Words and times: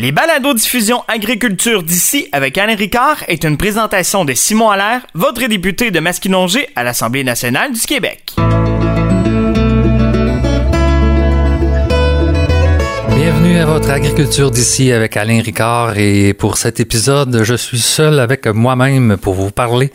Les 0.00 0.12
balados 0.12 0.54
diffusion 0.54 1.02
agriculture 1.08 1.82
d'ici 1.82 2.28
avec 2.30 2.56
Alain 2.56 2.76
Ricard 2.76 3.24
est 3.26 3.42
une 3.42 3.56
présentation 3.56 4.24
de 4.24 4.32
Simon 4.32 4.70
Allaire, 4.70 5.04
votre 5.12 5.44
député 5.48 5.90
de 5.90 5.98
Masquinongé 5.98 6.68
à 6.76 6.84
l'Assemblée 6.84 7.24
nationale 7.24 7.72
du 7.72 7.80
Québec. 7.80 8.36
Bienvenue 13.16 13.58
à 13.58 13.66
votre 13.66 13.90
agriculture 13.90 14.52
d'ici 14.52 14.92
avec 14.92 15.16
Alain 15.16 15.42
Ricard 15.42 15.98
et 15.98 16.32
pour 16.32 16.58
cet 16.58 16.78
épisode, 16.78 17.42
je 17.42 17.56
suis 17.56 17.80
seul 17.80 18.20
avec 18.20 18.46
moi-même 18.46 19.16
pour 19.16 19.34
vous 19.34 19.50
parler 19.50 19.90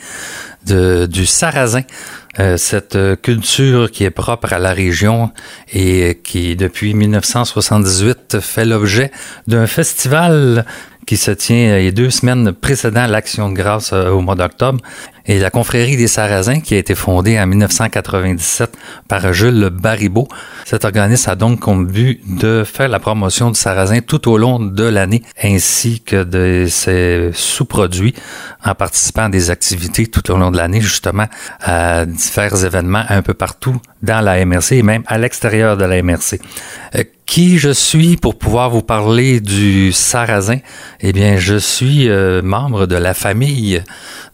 du 0.65 1.25
sarrasin. 1.25 1.81
Euh, 2.39 2.57
cette 2.57 2.97
culture 3.21 3.91
qui 3.91 4.05
est 4.05 4.09
propre 4.09 4.53
à 4.53 4.59
la 4.59 4.73
région 4.73 5.29
et 5.71 6.19
qui, 6.23 6.55
depuis 6.55 6.95
1978, 6.95 8.39
fait 8.39 8.65
l'objet 8.65 9.11
d'un 9.45 9.67
festival 9.67 10.65
qui 11.05 11.17
se 11.17 11.31
tient 11.31 11.75
les 11.75 11.91
deux 11.91 12.09
semaines 12.09 12.53
précédant 12.53 13.05
l'Action 13.05 13.49
de 13.49 13.55
grâce 13.55 13.93
euh, 13.93 14.09
au 14.09 14.21
mois 14.21 14.35
d'octobre. 14.35 14.79
Et 15.25 15.39
la 15.39 15.49
confrérie 15.49 15.95
des 15.95 16.07
Sarrasins, 16.07 16.59
qui 16.59 16.75
a 16.75 16.77
été 16.77 16.95
fondée 16.95 17.39
en 17.39 17.47
1997 17.47 18.77
par 19.07 19.31
Jules 19.31 19.69
Baribeau, 19.71 20.27
cet 20.65 20.83
organisme 20.83 21.29
a 21.29 21.35
donc 21.35 21.61
comme 21.61 21.87
but 21.87 22.19
de 22.39 22.65
faire 22.65 22.89
la 22.89 22.99
promotion 22.99 23.49
du 23.49 23.59
sarrasin 23.59 24.01
tout 24.01 24.29
au 24.29 24.37
long 24.37 24.59
de 24.59 24.83
l'année, 24.83 25.23
ainsi 25.41 26.01
que 26.01 26.23
de 26.23 26.65
ses 26.67 27.31
sous-produits, 27.33 28.13
en 28.65 28.75
participant 28.75 29.23
à 29.23 29.29
des 29.29 29.49
activités 29.49 30.07
tout 30.07 30.29
au 30.29 30.37
long 30.37 30.51
de 30.51 30.57
l'année, 30.57 30.81
justement, 30.81 31.27
à 31.61 32.05
divers 32.05 32.65
événements 32.65 33.03
un 33.07 33.21
peu 33.21 33.33
partout 33.33 33.77
dans 34.01 34.19
la 34.19 34.45
MRC 34.45 34.73
et 34.73 34.83
même 34.83 35.03
à 35.07 35.17
l'extérieur 35.17 35.77
de 35.77 35.85
la 35.85 36.03
MRC. 36.03 36.39
Euh, 36.95 37.03
qui 37.25 37.57
je 37.57 37.69
suis 37.69 38.17
pour 38.17 38.37
pouvoir 38.37 38.69
vous 38.69 38.81
parler 38.81 39.39
du 39.39 39.91
sarrasin? 39.93 40.57
Eh 40.99 41.13
bien, 41.13 41.37
je 41.37 41.55
suis 41.55 42.09
euh, 42.09 42.41
membre 42.41 42.85
de 42.85 42.95
la 42.95 43.13
famille 43.13 43.81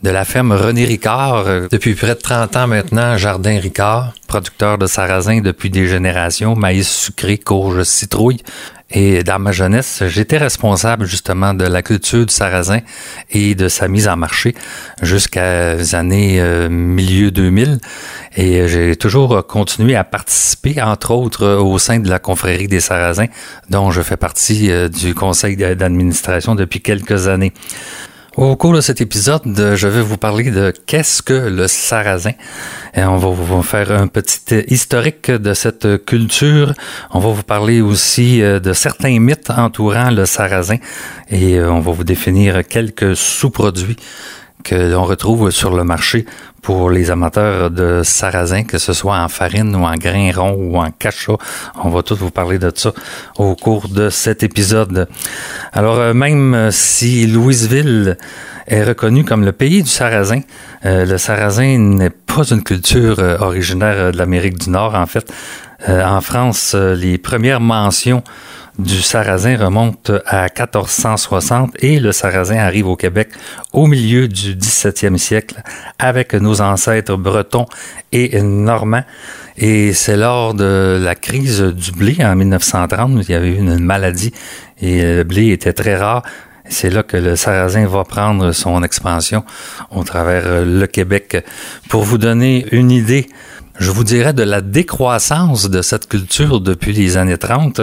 de 0.04 0.10
la 0.10 0.26
ferme 0.26 0.52
René 0.52 0.79
Ricard. 0.86 1.48
Euh, 1.48 1.68
depuis 1.70 1.96
près 1.96 2.16
de 2.16 2.20
30 2.20 2.56
ans 2.56 2.68
maintenant, 2.68 3.18
Jardin 3.18 3.60
Ricard, 3.60 4.14
producteur 4.28 4.78
de 4.78 4.88
sarrasin 4.88 5.42
depuis 5.42 5.70
des 5.70 5.88
générations, 5.88 6.56
maïs 6.56 6.90
sucré, 6.90 7.38
courge, 7.38 7.84
citrouille. 7.84 8.42
Et 8.92 9.24
dans 9.24 9.38
ma 9.38 9.52
jeunesse, 9.52 10.04
j'étais 10.08 10.40
responsable 10.40 11.06
justement 11.06 11.54
de 11.54 11.64
la 11.64 11.84
culture 11.84 12.26
du 12.26 12.34
sarrasin 12.34 12.80
et 13.30 13.54
de 13.54 13.68
sa 13.68 13.88
mise 13.88 14.08
en 14.08 14.18
marché 14.18 14.56
jusqu'à 15.04 15.76
les 15.76 15.94
années 15.94 16.42
euh, 16.42 16.70
milieu 16.70 17.30
2000. 17.30 17.80
Et 18.36 18.68
j'ai 18.68 18.96
toujours 18.96 19.46
continué 19.46 19.96
à 19.96 20.04
participer, 20.04 20.82
entre 20.82 21.12
autres, 21.12 21.58
au 21.58 21.78
sein 21.78 22.00
de 22.00 22.10
la 22.10 22.18
confrérie 22.18 22.68
des 22.68 22.80
sarrasins, 22.80 23.28
dont 23.70 23.92
je 23.92 24.02
fais 24.02 24.18
partie 24.18 24.72
euh, 24.72 24.88
du 24.88 25.14
conseil 25.14 25.56
d'administration 25.56 26.56
depuis 26.56 26.82
quelques 26.82 27.28
années. 27.28 27.54
Au 28.40 28.56
cours 28.56 28.72
de 28.72 28.80
cet 28.80 29.02
épisode, 29.02 29.42
je 29.76 29.88
vais 29.90 30.02
vous 30.02 30.16
parler 30.16 30.50
de 30.50 30.72
qu'est-ce 30.86 31.22
que 31.22 31.34
le 31.34 31.68
sarrasin. 31.68 32.32
Et 32.96 33.04
on 33.04 33.18
va 33.18 33.28
vous 33.28 33.62
faire 33.64 33.92
un 33.92 34.08
petit 34.08 34.64
historique 34.70 35.30
de 35.30 35.54
cette 35.54 36.06
culture. 36.06 36.74
On 37.12 37.20
va 37.20 37.32
vous 37.32 37.44
parler 37.44 37.82
aussi 37.82 38.42
euh, 38.42 38.62
de 38.62 38.72
certains 38.72 39.20
mythes 39.20 39.50
entourant 39.50 40.10
le 40.10 40.26
sarrasin 40.26 40.78
et 41.30 41.56
euh, 41.56 41.70
on 41.70 41.82
va 41.82 41.92
vous 41.92 42.06
définir 42.06 42.66
quelques 42.66 43.14
sous-produits 43.14 43.98
que 44.64 44.76
l'on 44.76 45.04
retrouve 45.04 45.52
sur 45.52 45.76
le 45.76 45.84
marché 45.84 46.26
pour 46.62 46.90
les 46.90 47.12
amateurs 47.12 47.72
de 47.72 48.02
sarrasin, 48.04 48.64
que 48.64 48.78
ce 48.78 48.94
soit 48.94 49.18
en 49.18 49.30
farine 49.30 49.76
ou 49.76 49.86
en 49.86 49.96
grain 49.96 50.32
rond 50.36 50.56
ou 50.60 50.78
en 50.78 50.92
cachat. 50.92 51.38
On 51.84 51.90
va 51.90 52.04
tous 52.04 52.16
vous 52.16 52.32
parler 52.32 52.60
de 52.60 52.72
ça 52.76 52.92
au 53.38 53.56
cours 53.56 53.88
de 53.88 54.10
cet 54.10 54.44
épisode. 54.44 55.08
Alors, 55.72 55.98
euh, 55.98 56.14
même 56.14 56.70
si 56.72 57.28
Louisville 57.28 58.18
est 58.68 58.84
reconnu 58.84 59.24
comme 59.24 59.46
le 59.46 59.52
pays 59.52 59.82
du 59.82 59.90
sarrasin, 59.90 60.42
euh, 60.86 61.06
le 61.06 61.18
sarrasin 61.18 61.78
n'est 61.78 62.10
pas 62.10 62.44
une 62.44 62.64
culture 62.64 63.20
euh, 63.20 63.38
originaire 63.40 64.12
de 64.12 64.18
l'Amérique 64.18 64.60
du 64.60 64.70
Nord, 64.70 64.96
en 64.96 65.06
fait. 65.06 65.32
en 65.88 66.20
France, 66.20 66.76
les 66.76 67.18
premières 67.18 67.62
mentions 67.62 68.22
du 68.78 69.02
sarrasin 69.02 69.58
remonte 69.58 70.12
à 70.26 70.44
1460 70.44 71.72
et 71.80 72.00
le 72.00 72.12
sarrasin 72.12 72.58
arrive 72.58 72.88
au 72.88 72.96
Québec 72.96 73.30
au 73.74 73.88
milieu 73.88 74.28
du 74.28 74.56
17e 74.56 75.18
siècle 75.18 75.62
avec 75.98 76.34
nos 76.34 76.62
ancêtres 76.62 77.16
bretons 77.16 77.66
et 78.12 78.42
normands. 78.42 79.04
Et 79.58 79.94
c'est 79.94 80.16
lors 80.16 80.54
de 80.54 81.00
la 81.02 81.16
crise 81.16 81.62
du 81.62 81.92
blé 81.92 82.18
en 82.22 82.36
1930, 82.36 83.28
il 83.28 83.32
y 83.32 83.36
avait 83.36 83.50
eu 83.50 83.58
une 83.58 83.80
maladie 83.80 84.34
et 84.82 85.02
le 85.02 85.24
blé 85.24 85.52
était 85.52 85.74
très 85.74 85.96
rare. 85.96 86.24
C'est 86.70 86.92
là 86.92 87.02
que 87.02 87.18
le 87.18 87.36
sarrasin 87.36 87.88
va 87.88 88.04
prendre 88.04 88.52
son 88.52 88.84
expansion 88.84 89.44
au 89.90 90.04
travers 90.04 90.64
le 90.64 90.86
Québec. 90.86 91.44
Pour 91.90 92.04
vous 92.04 92.20
donner 92.20 92.68
une 92.72 92.92
idée, 92.92 93.28
je 93.80 93.92
vous 93.92 94.04
dirais, 94.04 94.34
de 94.34 94.44
la 94.44 94.62
décroissance 94.62 95.70
de 95.70 95.82
cette 95.82 96.08
culture 96.08 96.60
depuis 96.60 96.92
les 96.92 97.16
années 97.16 97.38
30. 97.38 97.82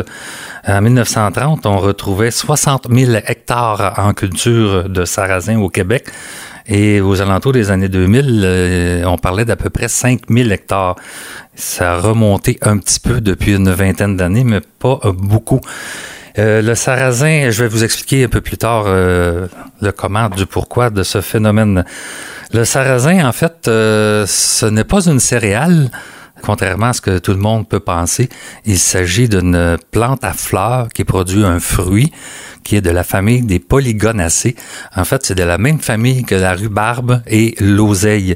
En 0.69 0.81
1930, 0.83 1.65
on 1.65 1.79
retrouvait 1.79 2.31
60 2.31 2.89
000 2.91 3.12
hectares 3.27 3.95
en 3.99 4.12
culture 4.12 4.89
de 4.89 5.05
sarrasin 5.07 5.59
au 5.59 5.71
Québec. 5.71 6.07
Et 6.69 7.01
aux 7.01 7.21
alentours 7.23 7.53
des 7.53 7.71
années 7.71 7.89
2000, 7.89 8.43
euh, 8.45 9.05
on 9.05 9.17
parlait 9.17 9.45
d'à 9.45 9.57
peu 9.57 9.71
près 9.71 9.89
5 9.89 10.23
000 10.29 10.51
hectares. 10.51 10.97
Ça 11.55 11.95
a 11.95 11.97
remonté 11.99 12.59
un 12.63 12.77
petit 12.78 13.01
peu 13.01 13.21
depuis 13.21 13.55
une 13.55 13.71
vingtaine 13.71 14.17
d'années, 14.17 14.45
mais 14.45 14.61
pas 14.78 15.01
beaucoup. 15.15 15.61
Euh, 16.38 16.60
le 16.60 16.74
sarrasin, 16.74 17.50
je 17.50 17.62
vais 17.62 17.69
vous 17.69 17.82
expliquer 17.82 18.24
un 18.24 18.28
peu 18.28 18.42
plus 18.42 18.58
tard 18.58 18.84
euh, 18.86 19.47
le 19.80 19.91
comment, 19.92 20.28
du 20.28 20.44
pourquoi 20.44 20.91
de 20.91 21.02
ce 21.02 21.22
phénomène. 21.22 21.84
Le 22.52 22.64
sarrasin, 22.64 23.26
en 23.26 23.32
fait, 23.32 23.69
euh, 23.69 24.26
ce 24.26 24.66
n'est 24.66 24.84
pas 24.84 25.06
une 25.06 25.19
céréale, 25.19 25.91
contrairement 26.42 26.88
à 26.88 26.92
ce 26.92 27.00
que 27.00 27.19
tout 27.19 27.32
le 27.32 27.38
monde 27.38 27.66
peut 27.66 27.80
penser. 27.80 28.28
Il 28.66 28.78
s'agit 28.78 29.30
d'une 29.30 29.78
plante 29.91 30.22
à 30.24 30.34
fleurs 30.34 30.88
qui 30.94 31.04
produit 31.04 31.44
un 31.44 31.58
fruit 31.58 32.12
qui 32.64 32.76
est 32.76 32.80
de 32.80 32.91
la 32.91 33.04
famille 33.04 33.42
des 33.42 33.60
polygonacées. 33.60 34.56
En 34.94 35.04
fait, 35.04 35.24
c'est 35.24 35.36
de 35.36 35.44
la 35.44 35.56
même 35.56 35.78
famille 35.78 36.24
que 36.24 36.34
la 36.34 36.53
rhubarbe 36.53 37.22
et 37.28 37.54
l'oseille. 37.60 38.34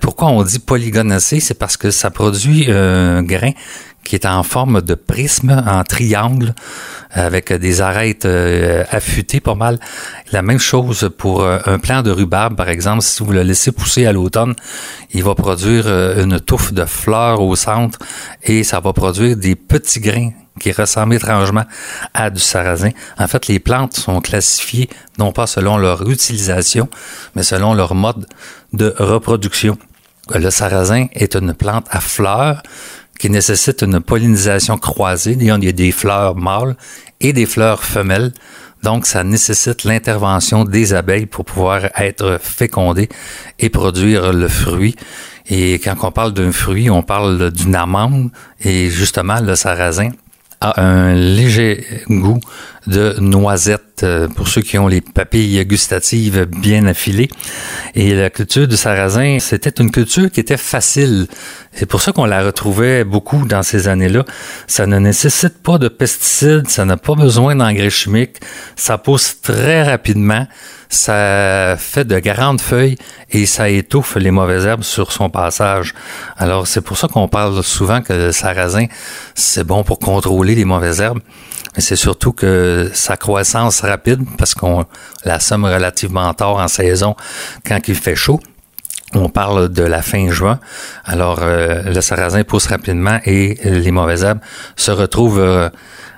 Pourquoi 0.00 0.28
on 0.28 0.44
dit 0.44 0.60
polygonacée? 0.60 1.40
C'est 1.40 1.58
parce 1.58 1.76
que 1.76 1.90
ça 1.90 2.10
produit 2.10 2.70
un 2.70 3.22
grain 3.22 3.50
qui 4.04 4.14
est 4.14 4.26
en 4.26 4.42
forme 4.42 4.82
de 4.82 4.94
prisme, 4.94 5.62
en 5.66 5.82
triangle, 5.82 6.54
avec 7.10 7.52
des 7.52 7.80
arêtes 7.80 8.26
euh, 8.26 8.84
affûtées 8.90 9.40
pas 9.40 9.54
mal. 9.54 9.78
La 10.32 10.42
même 10.42 10.58
chose 10.58 11.10
pour 11.16 11.42
euh, 11.42 11.58
un 11.66 11.78
plant 11.78 12.02
de 12.02 12.10
rhubarbe, 12.10 12.56
par 12.56 12.68
exemple, 12.68 13.02
si 13.02 13.22
vous 13.22 13.32
le 13.32 13.42
laissez 13.42 13.72
pousser 13.72 14.06
à 14.06 14.12
l'automne, 14.12 14.54
il 15.12 15.22
va 15.22 15.34
produire 15.34 15.84
euh, 15.86 16.22
une 16.22 16.40
touffe 16.40 16.72
de 16.72 16.84
fleurs 16.84 17.40
au 17.40 17.56
centre 17.56 17.98
et 18.42 18.62
ça 18.64 18.80
va 18.80 18.92
produire 18.92 19.36
des 19.36 19.54
petits 19.54 20.00
grains 20.00 20.30
qui 20.60 20.70
ressemblent 20.72 21.14
étrangement 21.14 21.64
à 22.12 22.30
du 22.30 22.40
sarrasin. 22.40 22.90
En 23.18 23.26
fait, 23.26 23.48
les 23.48 23.58
plantes 23.58 23.94
sont 23.94 24.20
classifiées 24.20 24.88
non 25.18 25.32
pas 25.32 25.46
selon 25.46 25.78
leur 25.78 26.08
utilisation, 26.08 26.88
mais 27.34 27.42
selon 27.42 27.74
leur 27.74 27.94
mode 27.94 28.26
de 28.72 28.94
reproduction. 28.98 29.78
Le 30.34 30.50
sarrasin 30.50 31.06
est 31.12 31.36
une 31.36 31.54
plante 31.54 31.86
à 31.90 32.00
fleurs 32.00 32.62
qui 33.18 33.30
nécessite 33.30 33.82
une 33.82 34.00
pollinisation 34.00 34.78
croisée. 34.78 35.36
Il 35.38 35.46
y 35.46 35.68
a 35.68 35.72
des 35.72 35.92
fleurs 35.92 36.36
mâles 36.36 36.76
et 37.20 37.32
des 37.32 37.46
fleurs 37.46 37.84
femelles. 37.84 38.32
Donc, 38.82 39.06
ça 39.06 39.24
nécessite 39.24 39.84
l'intervention 39.84 40.64
des 40.64 40.92
abeilles 40.92 41.26
pour 41.26 41.44
pouvoir 41.46 41.88
être 41.96 42.38
fécondées 42.40 43.08
et 43.58 43.70
produire 43.70 44.32
le 44.32 44.48
fruit. 44.48 44.94
Et 45.46 45.74
quand 45.74 45.96
on 46.02 46.10
parle 46.10 46.34
d'un 46.34 46.52
fruit, 46.52 46.90
on 46.90 47.02
parle 47.02 47.50
d'une 47.50 47.74
amande 47.74 48.30
et 48.60 48.90
justement 48.90 49.40
le 49.40 49.54
sarrasin 49.54 50.10
a 50.60 50.80
un 50.80 51.14
léger 51.14 51.84
goût 52.08 52.40
de 52.86 53.16
noisette 53.18 54.02
euh, 54.02 54.28
pour 54.28 54.48
ceux 54.48 54.62
qui 54.62 54.78
ont 54.78 54.88
les 54.88 55.00
papilles 55.00 55.64
gustatives 55.64 56.46
bien 56.46 56.86
affilées. 56.86 57.28
Et 57.94 58.14
la 58.14 58.30
culture 58.30 58.68
du 58.68 58.76
sarrasin, 58.76 59.38
c'était 59.40 59.82
une 59.82 59.90
culture 59.90 60.30
qui 60.30 60.40
était 60.40 60.56
facile. 60.56 61.26
C'est 61.72 61.86
pour 61.86 62.02
ça 62.02 62.12
qu'on 62.12 62.24
la 62.24 62.44
retrouvait 62.44 63.04
beaucoup 63.04 63.46
dans 63.46 63.62
ces 63.62 63.88
années-là. 63.88 64.24
Ça 64.66 64.86
ne 64.86 64.98
nécessite 64.98 65.62
pas 65.62 65.78
de 65.78 65.88
pesticides, 65.88 66.68
ça 66.68 66.84
n'a 66.84 66.96
pas 66.96 67.14
besoin 67.14 67.56
d'engrais 67.56 67.90
chimiques, 67.90 68.38
ça 68.76 68.98
pousse 68.98 69.40
très 69.40 69.82
rapidement, 69.82 70.46
ça 70.88 71.76
fait 71.78 72.04
de 72.04 72.18
grandes 72.18 72.60
feuilles 72.60 72.96
et 73.30 73.46
ça 73.46 73.68
étouffe 73.68 74.16
les 74.16 74.30
mauvaises 74.30 74.66
herbes 74.66 74.82
sur 74.82 75.12
son 75.12 75.30
passage. 75.30 75.94
Alors 76.36 76.66
c'est 76.66 76.80
pour 76.80 76.98
ça 76.98 77.08
qu'on 77.08 77.28
parle 77.28 77.62
souvent 77.62 78.02
que 78.02 78.12
le 78.12 78.32
sarrasin, 78.32 78.86
c'est 79.34 79.64
bon 79.64 79.82
pour 79.84 79.98
contrôler 79.98 80.54
les 80.54 80.64
mauvaises 80.64 81.00
herbes. 81.00 81.20
Mais 81.74 81.82
c'est 81.82 81.96
surtout 81.96 82.32
que 82.32 82.90
sa 82.92 83.16
croissance 83.16 83.80
rapide, 83.80 84.22
parce 84.38 84.54
qu'on 84.54 84.84
la 85.24 85.40
somme 85.40 85.64
relativement 85.64 86.32
tard 86.34 86.56
en 86.56 86.68
saison 86.68 87.16
quand 87.66 87.78
il 87.88 87.94
fait 87.94 88.16
chaud. 88.16 88.40
On 89.14 89.28
parle 89.28 89.68
de 89.68 89.82
la 89.82 90.02
fin 90.02 90.28
juin. 90.30 90.58
Alors, 91.04 91.38
euh, 91.42 91.82
le 91.82 92.00
sarrasin 92.00 92.42
pousse 92.42 92.66
rapidement 92.66 93.20
et 93.24 93.58
les 93.64 93.90
mauvaises 93.92 94.24
herbes 94.24 94.40
se 94.76 94.90
retrouvent 94.90 95.38
euh, 95.38 95.68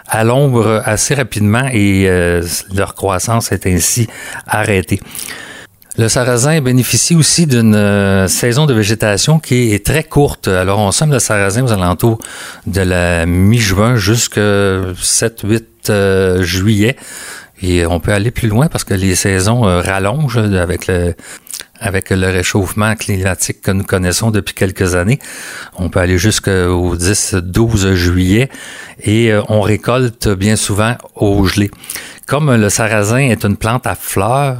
à 0.09 0.25
l'ombre 0.25 0.83
assez 0.85 1.15
rapidement 1.15 1.69
et 1.73 2.09
leur 2.73 2.95
croissance 2.95 3.51
est 3.51 3.67
ainsi 3.67 4.07
arrêtée. 4.47 5.01
Le 5.99 6.09
sarrasin 6.09 6.61
bénéficie 6.61 7.15
aussi 7.15 7.47
d'une 7.47 8.29
saison 8.29 8.67
de 8.67 8.75
végétation 8.75 9.39
qui 9.39 9.73
est 9.73 9.85
très 9.85 10.05
courte. 10.05 10.49
Alors, 10.49 10.79
on 10.79 10.93
sème 10.93 11.11
le 11.11 11.19
sarrasin 11.19 11.65
aux 11.65 11.73
alentours 11.73 12.19
de 12.67 12.83
la 12.83 13.25
mi-juin 13.25 13.97
jusqu'à 13.97 14.41
7-8 14.41 16.43
juillet. 16.43 16.97
Et 17.63 17.87
on 17.87 18.01
peut 18.01 18.13
aller 18.13 18.31
plus 18.31 18.49
loin 18.49 18.69
parce 18.69 18.85
que 18.85 18.93
les 18.93 19.15
saisons 19.15 19.63
rallongent 19.63 20.37
avec 20.37 20.87
le, 20.87 21.15
avec 21.81 22.11
le 22.11 22.27
réchauffement 22.27 22.95
climatique 22.95 23.63
que 23.63 23.71
nous 23.71 23.85
connaissons 23.85 24.31
depuis 24.31 24.55
quelques 24.55 24.95
années. 24.95 25.19
On 25.77 25.89
peut 25.89 26.01
aller 26.01 26.19
jusqu'au 26.19 26.97
10-12 26.97 27.95
juillet 27.95 28.49
et 29.03 29.33
euh, 29.33 29.43
on 29.49 29.61
récolte 29.61 30.29
bien 30.29 30.57
souvent 30.57 30.97
au 31.15 31.45
gelé. 31.47 31.71
Comme 32.27 32.55
le 32.55 32.69
sarrasin 32.69 33.19
est 33.19 33.45
une 33.45 33.57
plante 33.57 33.87
à 33.87 33.95
fleurs, 33.95 34.59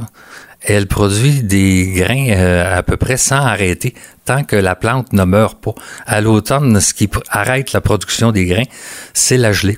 elle 0.61 0.87
produit 0.87 1.43
des 1.43 1.91
grains 1.95 2.29
euh, 2.29 2.77
à 2.77 2.83
peu 2.83 2.97
près 2.97 3.17
sans 3.17 3.37
arrêter 3.37 3.93
tant 4.25 4.43
que 4.43 4.55
la 4.55 4.75
plante 4.75 5.13
ne 5.13 5.23
meurt 5.23 5.59
pas. 5.61 5.73
À 6.05 6.21
l'automne, 6.21 6.79
ce 6.81 6.93
qui 6.93 7.09
arrête 7.29 7.73
la 7.73 7.81
production 7.81 8.31
des 8.31 8.45
grains, 8.45 8.69
c'est 9.13 9.37
la 9.37 9.53
gelée. 9.53 9.77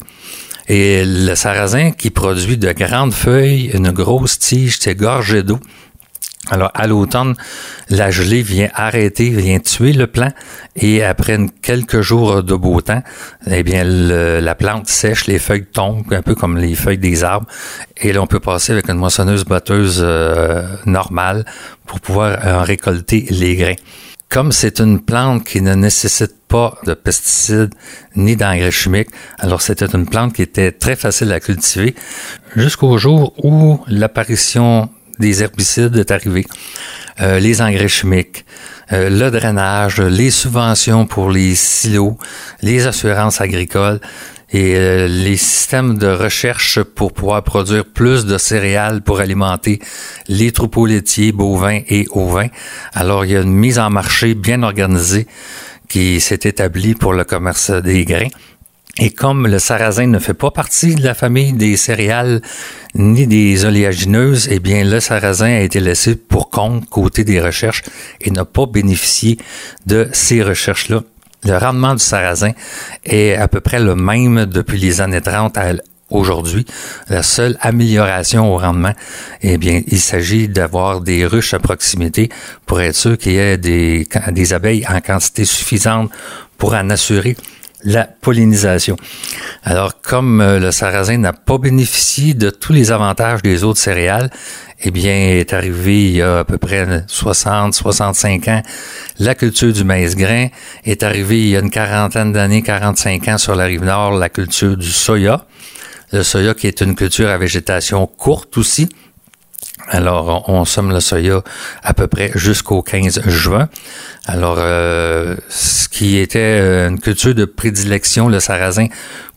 Et 0.68 1.04
le 1.06 1.36
sarrasin 1.36 1.92
qui 1.92 2.12
produit 2.12 2.58
de 2.58 2.72
grandes 2.72 3.14
feuilles, 3.14 3.72
une 3.74 3.92
grosse 3.92 4.38
tige, 4.40 4.78
c'est 4.80 4.96
gorgé 4.96 5.44
d'eau. 5.44 5.60
Alors, 6.50 6.72
à 6.74 6.88
l'automne, 6.88 7.36
la 7.90 8.12
gelée 8.12 8.42
vient 8.42 8.70
arrêter, 8.74 9.30
vient 9.30 9.60
tuer 9.60 9.94
le 9.94 10.08
plant 10.08 10.32
et 10.76 11.04
après 11.04 11.38
quelques 11.62 12.02
jours 12.02 12.44
de 12.44 12.56
beau 12.56 12.82
temps, 12.82 13.04
eh 13.50 13.64
bien, 13.64 13.84
la 13.84 14.56
plante 14.56 14.88
sèche, 14.88 15.28
les 15.28 15.40
feuilles 15.40 15.66
tombent, 15.66 16.12
un 16.12 16.22
peu 16.22 16.36
comme 16.36 16.58
les 16.58 16.76
feuilles 16.76 16.98
des 16.98 17.24
arbres. 17.24 17.48
Et 17.98 18.14
là, 18.14 18.22
on 18.22 18.28
peut 18.28 18.40
passer 18.40 18.74
avec 18.74 18.90
une 18.90 18.98
moissonneuse 18.98 19.46
batteuse 19.46 20.02
euh, 20.04 20.68
normale 20.86 21.46
pour 21.86 22.00
pouvoir 22.00 22.40
en 22.46 22.64
récolter 22.64 23.26
les 23.30 23.56
grains. 23.56 23.76
Comme 24.30 24.52
c'est 24.52 24.80
une 24.80 25.00
plante 25.02 25.44
qui 25.44 25.60
ne 25.60 25.74
nécessite 25.74 26.36
pas 26.48 26.78
de 26.86 26.94
pesticides 26.94 27.74
ni 28.16 28.36
d'engrais 28.36 28.70
chimiques, 28.70 29.10
alors 29.40 29.62
c'était 29.62 29.88
une 29.88 30.06
plante 30.06 30.34
qui 30.34 30.44
était 30.44 30.72
très 30.72 30.96
facile 30.96 31.32
à 31.32 31.40
cultiver 31.40 31.96
jusqu'au 32.56 32.96
jour 33.00 33.34
où 33.44 33.80
l'apparition 33.88 34.90
des 35.20 35.44
herbicides 35.44 35.96
est 35.98 36.12
arrivé, 36.12 36.46
euh, 37.22 37.40
les 37.40 37.62
engrais 37.62 37.88
chimiques, 37.88 38.46
euh, 38.92 39.10
le 39.10 39.30
drainage, 39.30 40.00
les 40.00 40.32
subventions 40.32 41.06
pour 41.06 41.30
les 41.30 41.54
silos, 41.56 42.18
les 42.62 42.88
assurances 42.88 43.42
agricoles 43.42 44.00
et 44.52 44.76
euh, 44.76 45.08
les 45.08 45.38
systèmes 45.38 45.98
de 45.98 46.08
recherche 46.08 46.82
pour 46.82 47.14
pouvoir 47.14 47.44
produire 47.44 47.86
plus 47.86 48.26
de 48.26 48.38
céréales 48.38 49.02
pour 49.02 49.20
alimenter 49.20 49.80
les 50.28 50.52
troupeaux 50.52 50.88
laitiers, 50.88 51.32
bovins 51.32 51.82
et 51.88 52.08
ovins. 52.12 52.50
Alors, 52.94 53.26
il 53.26 53.32
y 53.32 53.38
a 53.38 53.42
une 53.42 53.54
mise 53.54 53.78
en 53.78 53.90
marché 53.90 54.34
bien 54.34 54.64
organisée 54.64 55.28
qui 55.88 56.20
s'est 56.20 56.40
établie 56.44 56.96
pour 56.96 57.14
le 57.14 57.26
commerce 57.26 57.70
des 57.72 58.06
grains. 58.06 58.30
Et 59.02 59.12
comme 59.12 59.48
le 59.48 59.60
sarrasin 59.60 60.08
ne 60.08 60.20
fait 60.20 60.34
pas 60.34 60.52
partie 60.52 60.94
de 60.94 61.04
la 61.04 61.14
famille 61.14 61.54
des 61.54 61.78
céréales 61.78 62.42
ni 62.96 63.28
des 63.28 63.64
oléagineuses, 63.64 64.50
eh 64.52 64.60
bien, 64.60 64.84
le 64.84 65.00
sarrasin 65.00 65.46
a 65.46 65.60
été 65.62 65.80
laissé 65.80 66.18
pour 66.18 66.50
compte 66.50 66.90
côté 66.90 67.24
des 67.24 67.40
recherches 67.40 67.84
et 68.20 68.30
n'a 68.30 68.44
pas 68.44 68.66
bénéficié 68.66 69.38
de 69.86 70.10
ces 70.12 70.44
recherches-là. 70.44 71.04
Le 71.46 71.58
rendement 71.58 71.94
du 71.94 72.04
sarrasin 72.04 72.52
est 73.06 73.36
à 73.36 73.48
peu 73.48 73.62
près 73.62 73.80
le 73.80 73.96
même 73.96 74.46
depuis 74.46 74.78
les 74.78 75.00
années 75.00 75.22
30 75.22 75.58
à 75.58 75.72
aujourd'hui. 76.10 76.66
La 77.08 77.24
seule 77.24 77.58
amélioration 77.62 78.54
au 78.54 78.58
rendement, 78.58 78.94
eh 79.42 79.58
bien, 79.58 79.82
il 79.88 80.00
s'agit 80.02 80.50
d'avoir 80.50 81.00
des 81.00 81.26
ruches 81.26 81.54
à 81.54 81.60
proximité 81.60 82.28
pour 82.66 82.82
être 82.82 82.96
sûr 82.96 83.18
qu'il 83.18 83.34
y 83.34 83.38
ait 83.38 83.58
des, 83.58 84.06
des 84.32 84.54
abeilles 84.54 84.86
en 84.90 85.00
quantité 85.00 85.46
suffisante 85.46 86.12
pour 86.58 86.74
en 86.74 86.90
assurer 86.90 87.38
la 87.84 88.06
pollinisation. 88.06 88.98
Alors, 89.64 90.02
comme 90.02 90.42
euh, 90.42 90.60
le 90.60 90.72
sarrasin 90.72 91.18
n'a 91.18 91.34
pas 91.34 91.58
bénéficié 91.58 92.34
de 92.34 92.50
tous 92.50 92.74
les 92.74 92.92
avantages 92.92 93.42
des 93.42 93.64
autres 93.64 93.80
céréales, 93.80 94.30
eh 94.82 94.92
bien, 94.92 95.14
est 95.14 95.54
arrivé 95.54 96.06
il 96.06 96.16
y 96.18 96.22
a 96.22 96.40
à 96.40 96.44
peu 96.44 96.58
près 96.58 97.04
60, 97.08 97.74
65 97.74 98.48
ans, 98.48 98.62
la 99.20 99.36
culture 99.36 99.74
du 99.74 99.84
maïs 99.84 100.16
grain. 100.16 100.48
Est 100.86 101.04
arrivé 101.04 101.40
il 101.40 101.50
y 101.50 101.58
a 101.58 101.60
une 101.60 101.70
quarantaine 101.70 102.32
d'années, 102.32 102.62
45 102.62 103.28
ans 103.28 103.38
sur 103.38 103.56
la 103.56 103.66
rive 103.66 103.84
nord, 103.84 104.12
la 104.12 104.30
culture 104.30 104.78
du 104.78 104.90
soya. 104.90 105.46
Le 106.12 106.24
soya 106.24 106.54
qui 106.54 106.68
est 106.68 106.82
une 106.82 106.96
culture 106.96 107.30
à 107.30 107.38
végétation 107.38 108.08
courte 108.08 108.58
aussi, 108.58 108.90
alors, 109.90 110.48
on, 110.48 110.66
somme 110.66 110.92
le 110.92 111.00
soya 111.00 111.42
à 111.84 111.94
peu 111.96 112.06
près 112.06 112.32
jusqu'au 112.36 112.84
15 112.84 113.22
juin. 113.28 113.70
Alors, 114.28 114.58
euh, 114.60 115.36
ce 115.50 115.90
qui 115.90 116.20
était 116.20 116.60
euh, 116.62 116.90
une 116.90 117.00
culture 117.00 117.34
de 117.34 117.46
prédilection, 117.46 118.30
le 118.30 118.40
sarrasin, 118.40 118.88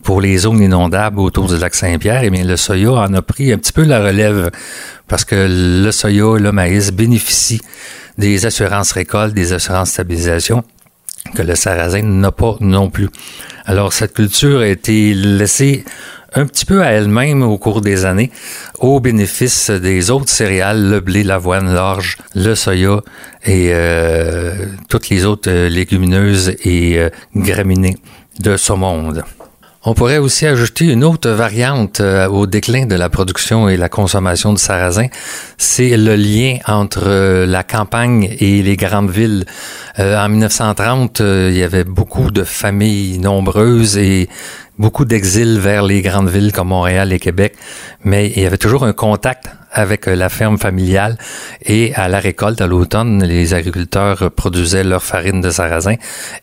pour 0.03 0.21
les 0.21 0.37
zones 0.37 0.61
inondables 0.61 1.21
autour 1.21 1.49
du 1.49 1.57
lac 1.57 1.75
Saint-Pierre, 1.75 2.23
eh 2.25 2.31
bien, 2.31 2.45
le 2.45 2.59
soya 2.59 2.93
en 2.93 3.15
a 3.15 3.23
pris 3.23 3.51
un 3.51 3.57
petit 3.57 3.73
peu 3.73 3.85
la 3.85 4.01
relève 4.01 4.51
parce 5.09 5.25
que 5.25 5.47
le 5.49 5.91
soya, 5.91 6.39
le 6.39 6.53
maïs 6.53 6.93
bénéficient 6.93 7.63
des 8.19 8.45
assurances 8.45 8.93
récoltes, 8.93 9.33
des 9.33 9.55
assurances 9.55 9.91
stabilisation 9.91 10.65
que 11.35 11.41
le 11.41 11.55
sarrasin 11.55 12.03
n'a 12.03 12.31
pas 12.31 12.57
non 12.61 12.91
plus. 12.91 13.09
Alors, 13.65 13.95
cette 13.95 14.13
culture 14.13 14.61
a 14.61 14.67
été 14.67 15.15
laissée 15.15 15.85
un 16.35 16.47
petit 16.47 16.65
peu 16.65 16.83
à 16.83 16.87
elle-même 16.87 17.43
au 17.43 17.59
cours 17.59 17.81
des 17.81 18.05
années, 18.05 18.31
au 18.79 19.01
bénéfice 19.01 19.71
des 19.71 20.11
autres 20.11 20.29
céréales, 20.29 20.89
le 20.89 21.01
blé, 21.01 21.23
l'avoine, 21.23 21.73
l'orge, 21.73 22.19
le 22.35 22.55
soya 22.55 23.01
et 23.45 23.71
euh, 23.73 24.67
toutes 24.89 25.09
les 25.09 25.25
autres 25.25 25.51
euh, 25.51 25.69
légumineuses 25.69 26.55
et 26.65 26.99
euh, 26.99 27.11
graminées 27.37 27.99
de 28.41 28.57
ce 28.57 28.73
monde. 28.73 29.25
On 29.85 29.95
pourrait 29.95 30.19
aussi 30.19 30.47
ajouter 30.47 30.87
une 30.87 31.03
autre 31.03 31.29
variante 31.31 32.01
au 32.01 32.47
déclin 32.47 32.87
de 32.87 32.95
la 32.95 33.09
production 33.09 33.69
et 33.69 33.77
la 33.77 33.89
consommation 33.89 34.53
de 34.53 34.59
sarrasin, 34.59 35.09
c'est 35.59 35.97
le 35.97 36.15
lien 36.15 36.59
entre 36.69 37.45
la 37.45 37.65
campagne 37.65 38.37
et 38.39 38.63
les 38.63 38.77
grandes 38.77 39.11
villes. 39.11 39.45
en 39.99 40.29
1930, 40.29 41.19
il 41.19 41.57
y 41.57 41.65
avait 41.65 41.83
beaucoup 41.83 42.31
de 42.31 42.45
familles 42.45 43.19
nombreuses 43.19 43.99
et 43.99 44.29
beaucoup 44.83 45.05
d'exil 45.05 45.61
vers 45.61 45.85
les 45.85 46.03
grandes 46.03 46.29
villes 46.29 46.53
comme 46.53 46.69
Montréal 46.69 47.13
et 47.13 47.21
Québec, 47.21 47.55
mais 48.03 48.33
il 48.35 48.43
y 48.43 48.47
avait 48.47 48.59
toujours 48.59 48.85
un 48.85 48.93
contact 48.93 49.49
avec 49.71 50.09
euh, 50.09 50.17
la 50.17 50.29
ferme 50.29 50.59
familiale 50.59 51.17
et 51.65 51.95
à 51.95 52.09
la 52.09 52.19
récolte 52.19 52.61
à 52.61 52.67
l'automne, 52.67 53.23
les 53.23 53.55
agriculteurs 53.55 54.33
produisaient 54.33 54.83
leur 54.83 55.05
farine 55.05 55.41
de 55.41 55.51
sarrasin 55.51 55.95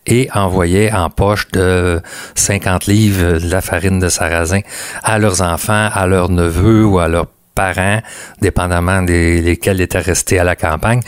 et 0.07 0.29
envoyaient 0.33 0.93
en 0.93 1.09
poche 1.09 1.49
de 1.51 2.01
50 2.35 2.85
livres 2.85 3.39
de 3.39 3.51
la 3.51 3.59
farine 3.59 3.99
de 3.99 4.07
sarrasin 4.07 4.61
à 5.03 5.19
leurs 5.19 5.41
enfants, 5.41 5.89
à 5.93 6.07
leurs 6.07 6.29
neveux 6.29 6.85
ou 6.85 6.97
à 6.99 7.09
leurs 7.09 7.27
parents, 7.55 7.99
dépendamment 8.39 9.01
des 9.01 9.41
lesquels 9.41 9.81
étaient 9.81 9.99
restés 9.99 10.39
à 10.39 10.45
la 10.45 10.55
campagne, 10.55 11.01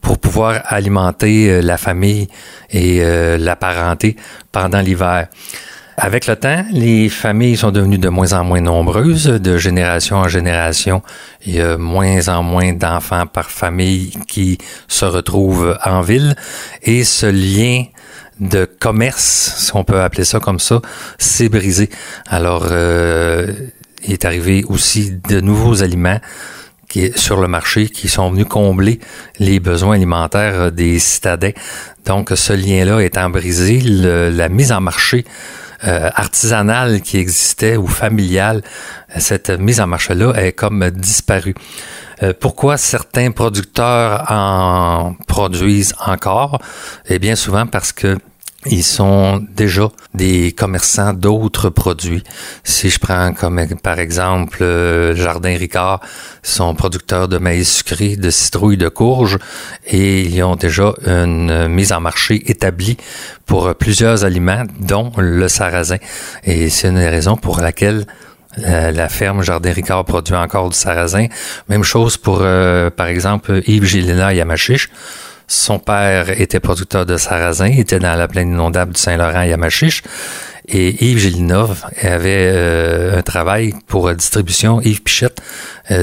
pour 0.00 0.18
pouvoir 0.18 0.60
alimenter 0.66 1.50
euh, 1.50 1.60
la 1.60 1.76
famille 1.76 2.28
et 2.70 3.00
euh, 3.02 3.36
la 3.36 3.56
parenté 3.56 4.14
pendant 4.52 4.80
l'hiver. 4.80 5.26
Avec 6.00 6.28
le 6.28 6.36
temps, 6.36 6.64
les 6.70 7.08
familles 7.08 7.56
sont 7.56 7.72
devenues 7.72 7.98
de 7.98 8.08
moins 8.08 8.32
en 8.32 8.44
moins 8.44 8.60
nombreuses, 8.60 9.26
de 9.26 9.58
génération 9.58 10.18
en 10.18 10.28
génération. 10.28 11.02
Il 11.44 11.56
y 11.56 11.60
a 11.60 11.76
moins 11.76 12.28
en 12.28 12.44
moins 12.44 12.72
d'enfants 12.72 13.26
par 13.26 13.50
famille 13.50 14.16
qui 14.28 14.58
se 14.86 15.04
retrouvent 15.04 15.76
en 15.84 16.00
ville. 16.02 16.36
Et 16.84 17.02
ce 17.02 17.26
lien 17.26 17.86
de 18.38 18.64
commerce, 18.64 19.54
si 19.56 19.74
on 19.74 19.82
peut 19.82 20.00
appeler 20.00 20.24
ça 20.24 20.38
comme 20.38 20.60
ça, 20.60 20.80
s'est 21.18 21.48
brisé. 21.48 21.90
Alors, 22.28 22.68
euh, 22.70 23.52
il 24.04 24.12
est 24.12 24.24
arrivé 24.24 24.64
aussi 24.68 25.10
de 25.28 25.40
nouveaux 25.40 25.82
aliments 25.82 26.20
qui 26.88 27.10
sur 27.16 27.40
le 27.40 27.48
marché 27.48 27.88
qui 27.88 28.08
sont 28.08 28.30
venus 28.30 28.46
combler 28.46 29.00
les 29.40 29.58
besoins 29.58 29.96
alimentaires 29.96 30.70
des 30.70 31.00
citadins. 31.00 31.50
Donc, 32.06 32.30
ce 32.36 32.52
lien-là 32.52 33.00
étant 33.00 33.28
brisé, 33.30 33.80
la 33.80 34.48
mise 34.48 34.70
en 34.70 34.80
marché 34.80 35.24
euh, 35.84 36.10
artisanale 36.14 37.00
qui 37.00 37.18
existait 37.18 37.76
ou 37.76 37.86
familiale, 37.86 38.62
cette 39.16 39.50
mise 39.50 39.80
en 39.80 39.86
marche-là 39.86 40.32
est 40.34 40.52
comme 40.52 40.90
disparue. 40.90 41.54
Euh, 42.22 42.32
pourquoi 42.38 42.76
certains 42.76 43.30
producteurs 43.30 44.24
en 44.30 45.14
produisent 45.26 45.94
encore? 46.04 46.60
Eh 47.08 47.18
bien 47.18 47.36
souvent 47.36 47.66
parce 47.66 47.92
que 47.92 48.18
ils 48.70 48.84
sont 48.84 49.44
déjà 49.54 49.88
des 50.14 50.52
commerçants 50.52 51.12
d'autres 51.12 51.70
produits. 51.70 52.22
Si 52.64 52.90
je 52.90 52.98
prends 52.98 53.32
comme 53.32 53.60
par 53.82 53.98
exemple 53.98 54.58
le 54.60 55.14
Jardin 55.14 55.56
Ricard, 55.56 56.00
sont 56.42 56.74
producteurs 56.74 57.28
de 57.28 57.38
maïs 57.38 57.70
sucré, 57.70 58.16
de 58.16 58.30
citrouilles, 58.30 58.76
de 58.76 58.88
courges 58.88 59.38
et 59.86 60.22
ils 60.22 60.42
ont 60.42 60.56
déjà 60.56 60.92
une 61.06 61.68
mise 61.68 61.92
en 61.92 62.00
marché 62.00 62.50
établie 62.50 62.96
pour 63.46 63.74
plusieurs 63.74 64.24
aliments, 64.24 64.64
dont 64.80 65.12
le 65.16 65.48
sarrasin. 65.48 65.96
Et 66.44 66.68
c'est 66.68 66.88
une 66.88 66.96
des 66.96 67.08
raisons 67.08 67.36
pour 67.36 67.60
laquelle 67.60 68.06
euh, 68.64 68.90
la, 68.90 69.08
ferme 69.08 69.42
Jardin 69.42 69.72
Ricard 69.72 70.04
produit 70.04 70.34
encore 70.34 70.70
du 70.70 70.76
sarrasin. 70.76 71.26
Même 71.68 71.84
chose 71.84 72.16
pour, 72.16 72.40
euh, 72.42 72.90
par 72.90 73.06
exemple, 73.06 73.62
Yves 73.66 73.84
Gélina 73.84 74.32
Yamachiche. 74.32 74.88
Son 75.50 75.78
père 75.78 76.38
était 76.38 76.60
producteur 76.60 77.06
de 77.06 77.16
sarrasin, 77.16 77.66
était 77.66 77.98
dans 77.98 78.14
la 78.14 78.28
plaine 78.28 78.50
inondable 78.50 78.92
du 78.92 79.00
Saint-Laurent 79.00 79.40
à 79.40 79.46
Yamachiche. 79.46 80.02
Et 80.70 81.02
Yves 81.06 81.20
Gélinov 81.20 81.86
avait 82.02 82.50
euh, 82.52 83.18
un 83.18 83.22
travail 83.22 83.74
pour 83.86 84.12
distribution, 84.12 84.82
Yves 84.82 85.02
Pichette, 85.02 85.40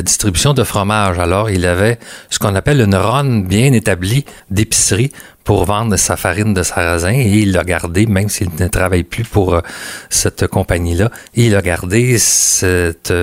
distribution 0.04 0.56
de 0.56 0.64
fromage. 0.64 1.20
Alors, 1.20 1.52
il 1.52 1.68
avait 1.68 2.00
ce 2.32 2.40
qu'on 2.40 2.56
appelle 2.56 2.82
une 2.82 2.96
run 2.96 3.42
bien 3.42 3.72
établie 3.74 4.26
d'épicerie 4.50 5.12
pour 5.44 5.66
vendre 5.66 5.96
sa 5.98 6.18
farine 6.18 6.56
de 6.56 6.64
sarrasin 6.64 7.14
et 7.14 7.30
il 7.30 7.52
l'a 7.52 7.64
gardé, 7.64 8.08
même 8.08 8.30
s'il 8.30 8.50
ne 8.60 8.68
travaille 8.68 9.04
plus 9.04 9.26
pour 9.26 9.62
cette 10.10 10.48
compagnie-là, 10.48 11.12
il 11.36 11.56
a 11.56 11.62
gardé 11.62 12.18
cette 12.18 13.14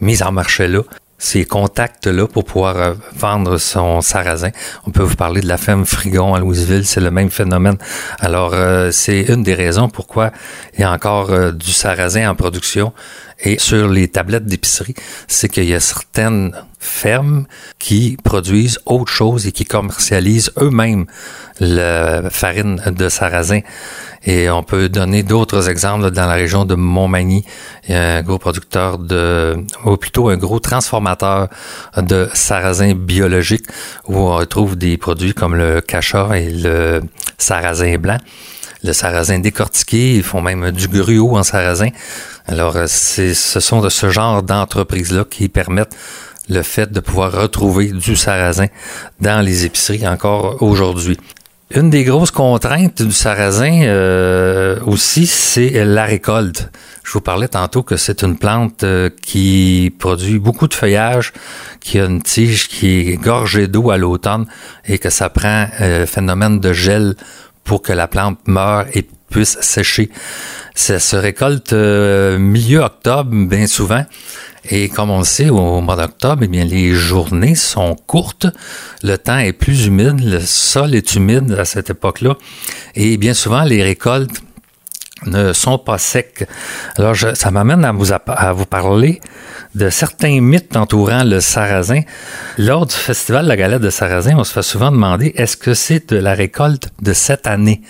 mise 0.00 0.22
en 0.22 0.30
marché-là 0.30 0.82
ces 1.18 1.44
contacts-là 1.44 2.28
pour 2.28 2.44
pouvoir 2.44 2.76
euh, 2.76 2.94
vendre 3.14 3.58
son 3.58 4.00
sarrasin. 4.00 4.50
On 4.86 4.92
peut 4.92 5.02
vous 5.02 5.16
parler 5.16 5.40
de 5.40 5.48
la 5.48 5.58
ferme 5.58 5.84
Frigon 5.84 6.34
à 6.34 6.38
Louisville, 6.38 6.86
c'est 6.86 7.00
le 7.00 7.10
même 7.10 7.30
phénomène. 7.30 7.76
Alors, 8.20 8.52
euh, 8.54 8.90
c'est 8.92 9.22
une 9.22 9.42
des 9.42 9.54
raisons 9.54 9.88
pourquoi 9.88 10.30
il 10.74 10.80
y 10.80 10.84
a 10.84 10.92
encore 10.92 11.30
euh, 11.30 11.50
du 11.50 11.72
sarrasin 11.72 12.30
en 12.30 12.36
production. 12.36 12.92
Et 13.40 13.58
sur 13.58 13.88
les 13.88 14.08
tablettes 14.08 14.46
d'épicerie, 14.46 14.94
c'est 15.28 15.48
qu'il 15.48 15.64
y 15.64 15.74
a 15.74 15.80
certaines 15.80 16.52
fermes 16.80 17.46
qui 17.78 18.16
produisent 18.22 18.80
autre 18.84 19.12
chose 19.12 19.46
et 19.46 19.52
qui 19.52 19.64
commercialisent 19.64 20.52
eux-mêmes 20.60 21.06
la 21.60 22.30
farine 22.30 22.80
de 22.86 23.08
sarrasin. 23.08 23.60
Et 24.24 24.50
on 24.50 24.62
peut 24.64 24.88
donner 24.88 25.22
d'autres 25.22 25.68
exemples 25.68 26.10
dans 26.10 26.26
la 26.26 26.34
région 26.34 26.64
de 26.64 26.74
Montmagny. 26.74 27.44
Il 27.88 27.92
y 27.92 27.94
a 27.94 28.16
un 28.16 28.22
gros 28.22 28.38
producteur 28.38 28.98
de, 28.98 29.56
ou 29.84 29.96
plutôt 29.96 30.28
un 30.28 30.36
gros 30.36 30.58
transformateur 30.58 31.48
de 31.96 32.28
sarrasin 32.34 32.94
biologique 32.94 33.66
où 34.06 34.16
on 34.16 34.34
retrouve 34.34 34.76
des 34.76 34.96
produits 34.96 35.34
comme 35.34 35.54
le 35.54 35.80
cacha 35.80 36.36
et 36.36 36.50
le 36.50 37.02
sarrasin 37.38 37.96
blanc. 37.98 38.18
Le 38.84 38.92
sarrasin 38.92 39.38
décortiqué, 39.40 40.14
ils 40.14 40.22
font 40.22 40.40
même 40.40 40.70
du 40.70 40.88
gruau 40.88 41.36
en 41.36 41.42
sarrasin. 41.42 41.88
Alors, 42.46 42.76
c'est, 42.86 43.34
ce 43.34 43.60
sont 43.60 43.80
de 43.80 43.88
ce 43.88 44.08
genre 44.08 44.42
d'entreprises-là 44.42 45.24
qui 45.28 45.48
permettent 45.48 45.96
le 46.48 46.62
fait 46.62 46.90
de 46.90 47.00
pouvoir 47.00 47.32
retrouver 47.32 47.88
du 47.90 48.16
sarrasin 48.16 48.66
dans 49.20 49.44
les 49.44 49.64
épiceries 49.64 50.06
encore 50.06 50.62
aujourd'hui. 50.62 51.18
Une 51.70 51.90
des 51.90 52.02
grosses 52.02 52.30
contraintes 52.30 53.02
du 53.02 53.12
sarrasin 53.12 53.82
euh, 53.82 54.80
aussi, 54.86 55.26
c'est 55.26 55.84
la 55.84 56.06
récolte. 56.06 56.70
Je 57.04 57.12
vous 57.12 57.20
parlais 57.20 57.48
tantôt 57.48 57.82
que 57.82 57.98
c'est 57.98 58.22
une 58.22 58.38
plante 58.38 58.84
euh, 58.84 59.10
qui 59.22 59.92
produit 59.98 60.38
beaucoup 60.38 60.66
de 60.66 60.72
feuillage, 60.72 61.34
qui 61.80 62.00
a 62.00 62.06
une 62.06 62.22
tige 62.22 62.68
qui 62.68 63.10
est 63.10 63.16
gorgée 63.16 63.68
d'eau 63.68 63.90
à 63.90 63.98
l'automne 63.98 64.46
et 64.86 64.98
que 64.98 65.10
ça 65.10 65.28
prend 65.28 65.66
euh, 65.82 66.06
phénomène 66.06 66.58
de 66.58 66.72
gel 66.72 67.16
pour 67.68 67.82
que 67.82 67.92
la 67.92 68.08
plante 68.08 68.38
meure 68.48 68.86
et 68.94 69.06
puisse 69.30 69.58
sécher. 69.60 70.10
Ça 70.74 70.98
se 70.98 71.16
récolte 71.16 71.74
euh, 71.74 72.38
milieu 72.38 72.80
octobre, 72.80 73.30
bien 73.30 73.66
souvent. 73.66 74.04
Et 74.70 74.88
comme 74.88 75.10
on 75.10 75.18
le 75.18 75.24
sait, 75.24 75.50
au 75.50 75.80
mois 75.80 75.96
d'octobre, 75.96 76.42
eh 76.44 76.48
bien, 76.48 76.64
les 76.64 76.92
journées 76.94 77.54
sont 77.54 77.94
courtes, 77.94 78.46
le 79.02 79.16
temps 79.16 79.38
est 79.38 79.52
plus 79.52 79.86
humide, 79.86 80.20
le 80.24 80.40
sol 80.40 80.94
est 80.94 81.14
humide 81.14 81.56
à 81.58 81.64
cette 81.64 81.90
époque-là, 81.90 82.36
et 82.94 83.16
bien 83.16 83.34
souvent, 83.34 83.62
les 83.62 83.82
récoltes 83.82 84.42
ne 85.26 85.52
sont 85.52 85.78
pas 85.78 85.98
secs. 85.98 86.46
Alors, 86.96 87.16
ça 87.16 87.50
m'amène 87.50 87.84
à 87.84 87.92
vous, 87.92 88.12
à 88.12 88.52
vous 88.52 88.66
parler 88.66 89.20
de 89.74 89.90
certains 89.90 90.40
mythes 90.40 90.76
entourant 90.76 91.24
le 91.24 91.40
sarrasin. 91.40 92.02
Lors 92.56 92.86
du 92.86 92.94
festival 92.94 93.44
de 93.44 93.48
la 93.48 93.56
galette 93.56 93.82
de 93.82 93.90
sarrasin, 93.90 94.36
on 94.36 94.44
se 94.44 94.52
fait 94.52 94.62
souvent 94.62 94.90
demander 94.90 95.32
est-ce 95.36 95.56
que 95.56 95.74
c'est 95.74 96.10
de 96.10 96.16
la 96.16 96.34
récolte 96.34 96.90
de 97.02 97.12
cette 97.12 97.46
année? 97.46 97.82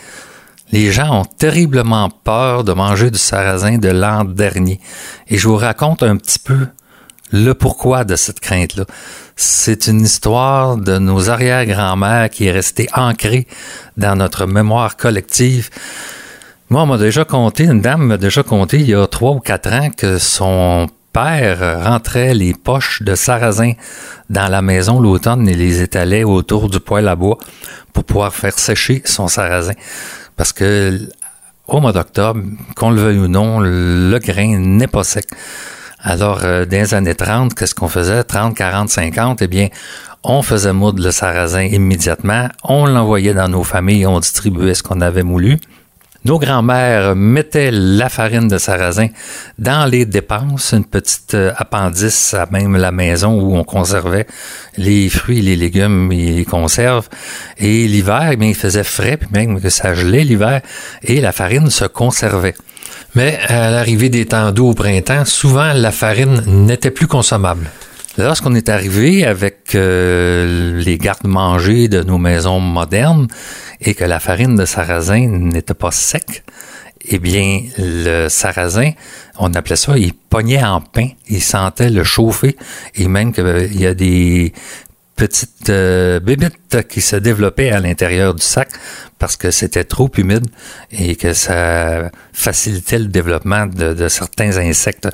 Les 0.71 0.93
gens 0.93 1.21
ont 1.21 1.25
terriblement 1.25 2.11
peur 2.11 2.63
de 2.63 2.73
manger 2.73 3.11
du 3.11 3.19
sarrasin 3.19 3.79
de 3.79 3.89
l'an 3.89 4.25
dernier. 4.25 4.81
Et 5.29 5.39
je 5.39 5.49
vous 5.49 5.57
raconte 5.57 6.03
un 6.03 6.17
petit 6.17 6.39
peu 6.39 6.67
le 7.31 7.55
pourquoi 7.55 8.05
de 8.05 8.17
cette 8.17 8.41
crainte-là. 8.41 8.85
C'est 9.37 9.87
une 9.87 10.03
histoire 10.03 10.77
de 10.77 10.99
nos 10.99 11.31
arrière-grands-mères 11.31 12.31
qui 12.31 12.47
est 12.47 12.53
restée 12.53 12.89
ancrée 12.95 13.47
dans 13.97 14.17
notre 14.17 14.47
mémoire 14.47 14.97
collective. 14.97 15.71
Moi, 16.71 16.83
on 16.83 16.87
m'a 16.87 16.99
déjà 16.99 17.25
compté, 17.25 17.65
une 17.65 17.81
dame 17.81 18.03
m'a 18.03 18.19
déjà 18.19 18.43
compté 18.43 18.79
il 18.79 18.91
y 18.91 18.95
a 18.95 19.07
trois 19.07 19.31
ou 19.31 19.41
quatre 19.41 19.73
ans 19.73 19.89
que 19.89 20.19
son 20.19 20.87
père 21.15 21.83
rentrait 21.83 22.35
les 22.35 22.53
poches 22.53 23.01
de 23.01 23.15
sarrasin 23.15 23.73
dans 24.29 24.49
la 24.49 24.61
maison 24.61 25.01
l'automne 25.01 25.49
et 25.49 25.55
les 25.55 25.81
étalait 25.81 26.25
autour 26.25 26.69
du 26.69 26.79
poêle 26.79 27.09
à 27.09 27.17
bois 27.17 27.39
pour 27.95 28.05
pouvoir 28.05 28.35
faire 28.35 28.59
sécher 28.59 29.01
son 29.07 29.29
sarrasin. 29.29 29.73
Parce 30.37 30.53
que 30.53 31.09
au 31.69 31.81
mois 31.81 31.93
d'octobre, 31.93 32.43
qu'on 32.77 32.91
le 32.91 33.01
veuille 33.01 33.19
ou 33.19 33.29
non, 33.29 33.61
le 33.61 34.19
grain 34.19 34.59
n'est 34.59 34.89
pas 34.89 35.05
sec. 35.05 35.25
Alors, 36.01 36.41
euh, 36.45 36.67
dans 36.67 36.77
les 36.77 36.93
années 36.93 37.15
30, 37.15 37.55
qu'est-ce 37.55 37.75
qu'on 37.75 37.89
faisait? 37.89 38.23
30, 38.25 38.55
40, 38.55 38.91
50, 38.91 39.41
eh 39.41 39.47
bien, 39.47 39.69
on 40.23 40.43
faisait 40.43 40.75
moudre 40.75 41.03
le 41.03 41.13
sarrasin 41.13 41.63
immédiatement, 41.63 42.49
on 42.63 42.85
l'envoyait 42.85 43.35
dans 43.35 43.49
nos 43.49 43.65
familles, 43.65 44.07
on 44.07 44.21
distribuait 44.21 44.75
ce 44.75 44.83
qu'on 44.83 45.01
avait 45.01 45.23
moulu. 45.23 45.59
Nos 46.25 46.39
grands-mères 46.41 47.15
mettaient 47.15 47.71
la 47.71 48.09
farine 48.09 48.49
de 48.49 48.59
sarrasin 48.59 49.07
dans 49.57 49.89
les 49.89 50.05
dépenses, 50.05 50.73
une 50.73 50.85
petite 50.85 51.35
euh, 51.35 51.53
appendice 51.57 52.35
à 52.35 52.47
même 52.51 52.77
la 52.77 52.91
maison 52.91 53.41
où 53.41 53.57
on 53.57 53.63
conservait 53.63 54.27
les 54.77 55.09
fruits, 55.09 55.41
les 55.41 55.55
légumes 55.55 56.11
et 56.11 56.33
les 56.33 56.45
conserves. 56.45 57.09
Et 57.57 57.87
l'hiver, 57.87 58.33
eh 58.33 58.45
il 58.45 58.55
faisait 58.57 58.83
frais, 58.83 59.17
puis 59.17 59.29
même 59.33 59.61
que 59.61 59.69
ça 59.69 59.95
gelait 59.95 60.25
l'hiver, 60.25 60.61
et 61.05 61.21
la 61.21 61.31
farine 61.31 61.71
se 61.71 61.85
conservait. 61.85 62.57
Mais 63.15 63.39
à 63.49 63.71
l'arrivée 63.71 64.09
des 64.09 64.27
temps 64.27 64.51
doux 64.51 64.71
au 64.71 64.75
printemps, 64.75 65.25
souvent 65.25 65.73
la 65.73 65.93
farine 65.93 66.43
n'était 66.47 66.91
plus 66.91 67.07
consommable. 67.07 67.71
Lorsqu'on 68.19 68.57
est 68.57 68.69
arrivé 68.69 69.25
avec 69.25 69.77
euh, 69.77 70.81
les 70.83 70.99
gardes-manger 70.99 71.87
de 71.87 72.03
nos 72.03 72.19
maisons 72.19 72.59
modernes 72.59 73.29
et 73.81 73.95
que 73.95 74.05
la 74.05 74.21
farine 74.21 74.57
de 74.57 74.65
sarrasin 74.65 75.27
n'était 75.29 75.75
pas 75.75 75.91
sec, 75.91 76.45
eh 77.11 77.19
bien, 77.19 77.63
le 77.79 78.29
sarrasin, 78.29 78.93
on 79.39 79.55
appelait 79.55 79.77
ça, 79.77 79.97
il 79.97 80.15
pognait 80.15 80.63
en 80.63 80.81
pain, 80.81 81.09
il 81.29 81.43
sentait 81.43 81.91
le 81.91 82.05
chauffer, 82.05 82.57
et 82.97 83.09
même 83.09 83.33
qu'il 83.33 83.81
y 83.81 83.87
a 83.87 83.95
des 83.95 84.53
petites 85.19 85.69
euh, 85.69 86.21
bébites 86.21 86.87
qui 86.89 87.01
se 87.01 87.17
développaient 87.17 87.71
à 87.71 87.81
l'intérieur 87.81 88.35
du 88.35 88.43
sac 88.43 88.69
parce 89.19 89.37
que 89.37 89.51
c'était 89.51 89.83
trop 89.83 90.09
humide 90.17 90.47
et 90.93 91.17
que 91.17 91.33
ça 91.35 92.11
facilitait 92.33 93.01
le 93.01 93.07
développement 93.07 93.67
de, 93.67 94.07
certains 94.09 94.57
insectes. 94.59 95.09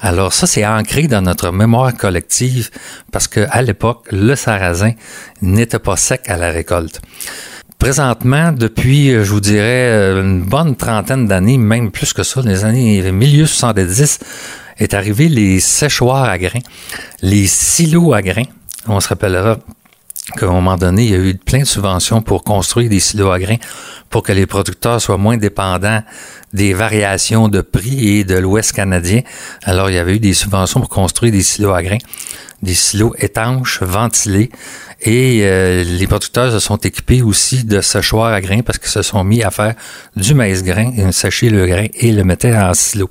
Alors 0.00 0.32
ça, 0.32 0.48
c'est 0.48 0.66
ancré 0.66 1.06
dans 1.06 1.22
notre 1.22 1.52
mémoire 1.52 1.94
collective 1.96 2.70
parce 3.12 3.28
que 3.28 3.46
à 3.48 3.62
l'époque, 3.62 4.08
le 4.10 4.34
sarrasin 4.34 4.92
n'était 5.40 5.78
pas 5.78 5.96
sec 5.96 6.28
à 6.28 6.36
la 6.36 6.50
récolte. 6.50 7.00
Présentement, 7.84 8.50
depuis, 8.50 9.10
je 9.10 9.30
vous 9.30 9.42
dirais, 9.42 9.90
une 10.18 10.40
bonne 10.40 10.74
trentaine 10.74 11.26
d'années, 11.26 11.58
même 11.58 11.90
plus 11.90 12.14
que 12.14 12.22
ça, 12.22 12.40
les 12.40 12.64
années 12.64 13.12
milieu 13.12 13.44
70, 13.44 14.20
est 14.78 14.94
arrivé 14.94 15.28
les 15.28 15.60
séchoirs 15.60 16.24
à 16.24 16.38
grains, 16.38 16.64
les 17.20 17.46
silos 17.46 18.14
à 18.14 18.22
grains 18.22 18.48
on 18.86 19.00
se 19.00 19.08
rappellera 19.08 19.58
qu'à 20.32 20.46
un 20.46 20.52
moment 20.52 20.76
donné, 20.76 21.04
il 21.04 21.10
y 21.10 21.14
a 21.14 21.18
eu 21.18 21.34
plein 21.34 21.60
de 21.60 21.64
subventions 21.64 22.22
pour 22.22 22.44
construire 22.44 22.88
des 22.88 23.00
silos 23.00 23.30
à 23.30 23.38
grains 23.38 23.58
pour 24.08 24.22
que 24.22 24.32
les 24.32 24.46
producteurs 24.46 25.00
soient 25.00 25.18
moins 25.18 25.36
dépendants 25.36 26.02
des 26.52 26.72
variations 26.72 27.48
de 27.48 27.60
prix 27.60 28.18
et 28.18 28.24
de 28.24 28.36
l'Ouest 28.36 28.72
canadien. 28.72 29.22
Alors, 29.64 29.90
il 29.90 29.96
y 29.96 29.98
avait 29.98 30.16
eu 30.16 30.20
des 30.20 30.34
subventions 30.34 30.80
pour 30.80 30.88
construire 30.88 31.32
des 31.32 31.42
silos 31.42 31.72
à 31.72 31.82
grains, 31.82 31.98
des 32.62 32.74
silos 32.74 33.14
étanches, 33.18 33.82
ventilés. 33.82 34.50
Et 35.02 35.40
euh, 35.42 35.84
les 35.84 36.06
producteurs 36.06 36.52
se 36.52 36.60
sont 36.60 36.76
équipés 36.76 37.20
aussi 37.22 37.64
de 37.64 37.80
séchoirs 37.80 38.32
à 38.32 38.40
grains 38.40 38.62
parce 38.62 38.78
qu'ils 38.78 38.88
se 38.88 39.02
sont 39.02 39.24
mis 39.24 39.42
à 39.42 39.50
faire 39.50 39.74
du 40.16 40.34
maïs 40.34 40.62
grain, 40.62 40.92
et 40.96 41.12
sécher 41.12 41.50
le 41.50 41.66
grain 41.66 41.86
et 41.92 42.12
le 42.12 42.24
mettaient 42.24 42.56
en 42.56 42.72
silo. 42.72 43.08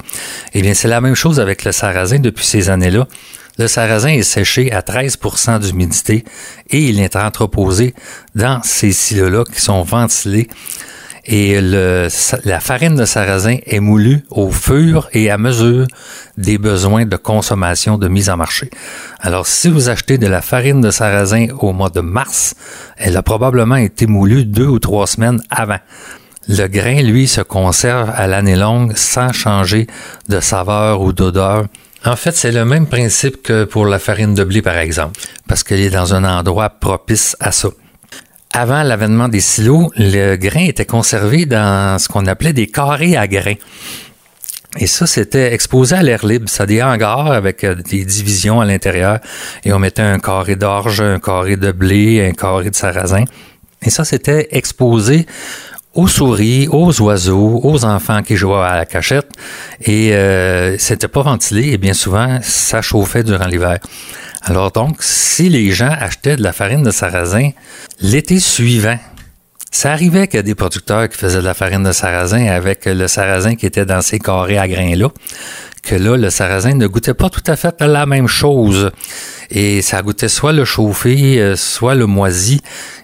Eh 0.54 0.62
bien, 0.62 0.74
c'est 0.74 0.88
la 0.88 1.02
même 1.02 1.16
chose 1.16 1.40
avec 1.40 1.66
le 1.66 1.72
sarrasin 1.72 2.20
depuis 2.20 2.46
ces 2.46 2.70
années-là. 2.70 3.08
Le 3.60 3.68
sarrasin 3.68 4.10
est 4.10 4.24
séché 4.24 4.72
à 4.72 4.82
13% 4.82 5.60
d'humidité 5.60 6.24
et 6.72 6.80
il 6.80 7.00
est 7.00 7.16
entreposé 7.16 7.94
dans 8.34 8.62
ces 8.64 8.92
silos-là 8.92 9.44
qui 9.44 9.62
sont 9.62 9.84
ventilés. 9.84 10.48
Et 11.26 11.62
la 11.62 12.60
farine 12.60 12.96
de 12.96 13.06
sarrasin 13.06 13.58
est 13.66 13.80
moulue 13.80 14.26
au 14.30 14.52
fur 14.52 15.08
et 15.14 15.30
à 15.30 15.38
mesure 15.38 15.88
des 16.38 16.58
besoins 16.58 17.06
de 17.06 17.16
consommation 17.16 17.98
de 17.98 18.10
mise 18.10 18.30
en 18.30 18.36
marché. 18.36 18.70
Alors, 19.22 19.48
si 19.48 19.70
vous 19.70 19.88
achetez 19.88 20.18
de 20.18 20.28
la 20.28 20.42
farine 20.42 20.82
de 20.82 20.92
sarrasin 20.92 21.48
au 21.60 21.72
mois 21.72 21.90
de 21.90 22.02
mars, 22.02 22.56
elle 22.98 23.16
a 23.16 23.22
probablement 23.22 23.78
été 23.78 24.06
moulue 24.06 24.44
deux 24.44 24.68
ou 24.68 24.80
trois 24.80 25.08
semaines 25.08 25.42
avant. 25.50 25.80
Le 26.50 26.68
grain, 26.68 27.02
lui, 27.02 27.28
se 27.30 27.40
conserve 27.40 28.12
à 28.14 28.28
l'année 28.28 28.58
longue 28.58 28.98
sans 28.98 29.32
changer 29.32 29.88
de 30.28 30.42
saveur 30.42 31.00
ou 31.00 31.14
d'odeur. 31.14 31.68
En 32.06 32.18
fait, 32.18 32.36
c'est 32.36 32.52
le 32.52 32.66
même 32.66 32.88
principe 32.88 33.42
que 33.42 33.64
pour 33.64 33.86
la 33.86 33.98
farine 33.98 34.34
de 34.34 34.44
blé, 34.44 34.62
par 34.62 34.78
exemple, 34.78 35.20
parce 35.48 35.64
qu'elle 35.64 35.80
est 35.80 35.90
dans 35.90 36.14
un 36.14 36.26
endroit 36.26 36.70
propice 36.70 37.38
à 37.40 37.54
ça. 37.54 37.70
Avant 38.52 38.84
l'avènement 38.84 39.30
des 39.30 39.40
silos, 39.40 39.90
le 39.96 40.36
grain 40.36 40.66
était 40.66 40.86
conservé 40.86 41.46
dans 41.46 41.98
ce 41.98 42.10
qu'on 42.10 42.28
appelait 42.28 42.54
des 42.54 42.68
carrés 42.68 43.16
à 43.16 43.28
grains. 43.28 43.56
Et 44.80 44.88
ça, 44.88 45.08
c'était 45.08 45.54
exposé 45.54 45.96
à 45.96 46.04
l'air 46.04 46.26
libre. 46.26 46.50
Ça 46.50 46.66
des 46.66 46.82
hangars 46.82 47.32
avec 47.32 47.64
euh, 47.64 47.76
des 47.76 48.04
divisions 48.06 48.60
à 48.60 48.66
l'intérieur. 48.66 49.20
Et 49.64 49.72
on 49.72 49.80
mettait 49.80 50.02
un 50.02 50.20
carré 50.20 50.56
d'orge, 50.56 51.00
un 51.00 51.20
carré 51.20 51.58
de 51.58 51.72
blé, 51.72 52.28
un 52.28 52.34
carré 52.34 52.70
de 52.70 52.76
sarrasin. 52.76 53.26
Et 53.82 53.90
ça, 53.90 54.04
c'était 54.04 54.50
exposé 54.52 55.26
aux 55.94 56.08
souris, 56.08 56.68
aux 56.72 57.02
oiseaux, 57.02 57.62
aux 57.64 57.86
enfants 57.86 58.24
qui 58.24 58.36
jouaient 58.36 58.66
à 58.66 58.76
la 58.76 58.86
cachette. 58.86 59.30
Et 59.82 60.14
euh, 60.14 60.78
c'était 60.78 61.08
pas 61.08 61.22
ventilé 61.22 61.74
et 61.74 61.78
bien 61.78 61.94
souvent, 61.94 62.40
ça 62.42 62.82
chauffait 62.82 63.24
durant 63.24 63.46
l'hiver. 63.46 63.80
Alors 64.42 64.72
donc, 64.72 64.98
si 65.02 65.50
les 65.50 65.72
gens 65.72 65.96
achetaient 66.00 66.36
de 66.36 66.44
la 66.44 66.52
farine 66.52 66.84
de 66.84 66.92
sarrasin 66.92 67.52
l'été 68.00 68.40
suivant, 68.40 68.98
ça 69.72 69.92
arrivait 69.92 70.28
qu'il 70.28 70.38
y 70.38 70.40
a 70.40 70.44
des 70.44 70.56
producteurs 70.56 71.10
qui 71.10 71.18
faisaient 71.18 71.40
de 71.40 71.46
la 71.46 71.56
farine 71.56 71.84
de 71.84 71.92
sarrasin 71.92 72.46
avec 72.46 72.86
le 72.86 73.08
sarrasin 73.08 73.56
qui 73.56 73.66
était 73.66 73.86
dans 73.86 74.02
ces 74.02 74.20
carrés 74.20 74.60
à 74.60 74.68
grains-là, 74.68 75.08
que 75.84 75.96
là, 75.96 76.18
le 76.18 76.30
sarrasin 76.30 76.76
ne 76.76 76.88
goûtait 76.88 77.14
pas 77.14 77.30
tout 77.30 77.44
à 77.46 77.56
fait 77.56 77.76
la 77.82 78.06
même 78.06 78.28
chose. 78.28 78.92
Et 79.52 79.82
ça 79.82 80.02
goûtait 80.02 80.30
soit 80.30 80.54
le 80.54 80.66
chauffé, 80.66 81.40
euh, 81.40 81.56
soit 81.56 81.94
le 81.94 82.06
moisi. 82.06 82.62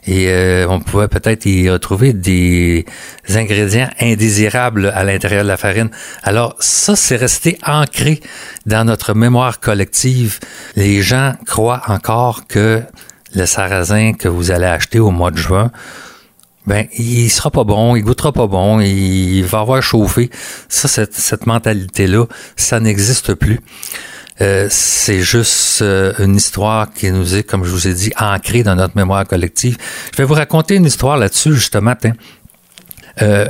Et 0.07 0.29
euh, 0.29 0.65
on 0.69 0.79
pouvait 0.79 1.09
peut-être 1.09 1.45
y 1.45 1.69
retrouver 1.69 2.13
des 2.13 2.85
ingrédients 3.29 3.89
indésirables 3.99 4.91
à 4.95 5.03
l'intérieur 5.03 5.43
de 5.43 5.49
la 5.49 5.57
farine. 5.57 5.89
Alors 6.23 6.55
ça, 6.59 6.95
c'est 6.95 7.17
resté 7.17 7.57
ancré 7.65 8.21
dans 8.65 8.85
notre 8.85 9.13
mémoire 9.13 9.59
collective. 9.59 10.39
Les 10.75 11.01
gens 11.01 11.33
croient 11.45 11.83
encore 11.87 12.47
que 12.47 12.81
le 13.35 13.45
sarrasin 13.45 14.13
que 14.13 14.27
vous 14.27 14.51
allez 14.51 14.65
acheter 14.65 14.99
au 14.99 15.11
mois 15.11 15.31
de 15.31 15.37
juin 15.37 15.71
ben 16.67 16.87
il 16.97 17.29
sera 17.29 17.49
pas 17.51 17.63
bon, 17.63 17.95
il 17.95 18.03
goûtera 18.03 18.31
pas 18.31 18.47
bon, 18.47 18.79
il 18.79 19.43
va 19.43 19.59
avoir 19.59 19.81
chauffé. 19.81 20.29
Ça, 20.67 20.87
cette, 20.87 21.45
mentalité-là, 21.45 22.25
ça 22.55 22.79
n'existe 22.79 23.33
plus. 23.33 23.59
Euh, 24.41 24.67
c'est 24.69 25.19
juste 25.21 25.81
euh, 25.81 26.13
une 26.19 26.35
histoire 26.35 26.91
qui 26.93 27.11
nous 27.11 27.35
est, 27.35 27.43
comme 27.43 27.65
je 27.65 27.71
vous 27.71 27.87
ai 27.87 27.93
dit, 27.93 28.11
ancrée 28.17 28.63
dans 28.63 28.75
notre 28.75 28.95
mémoire 28.95 29.25
collective. 29.25 29.77
Je 30.13 30.17
vais 30.17 30.23
vous 30.23 30.33
raconter 30.33 30.75
une 30.75 30.85
histoire 30.85 31.17
là-dessus, 31.17 31.53
justement. 31.53 31.95
Euh, 33.21 33.47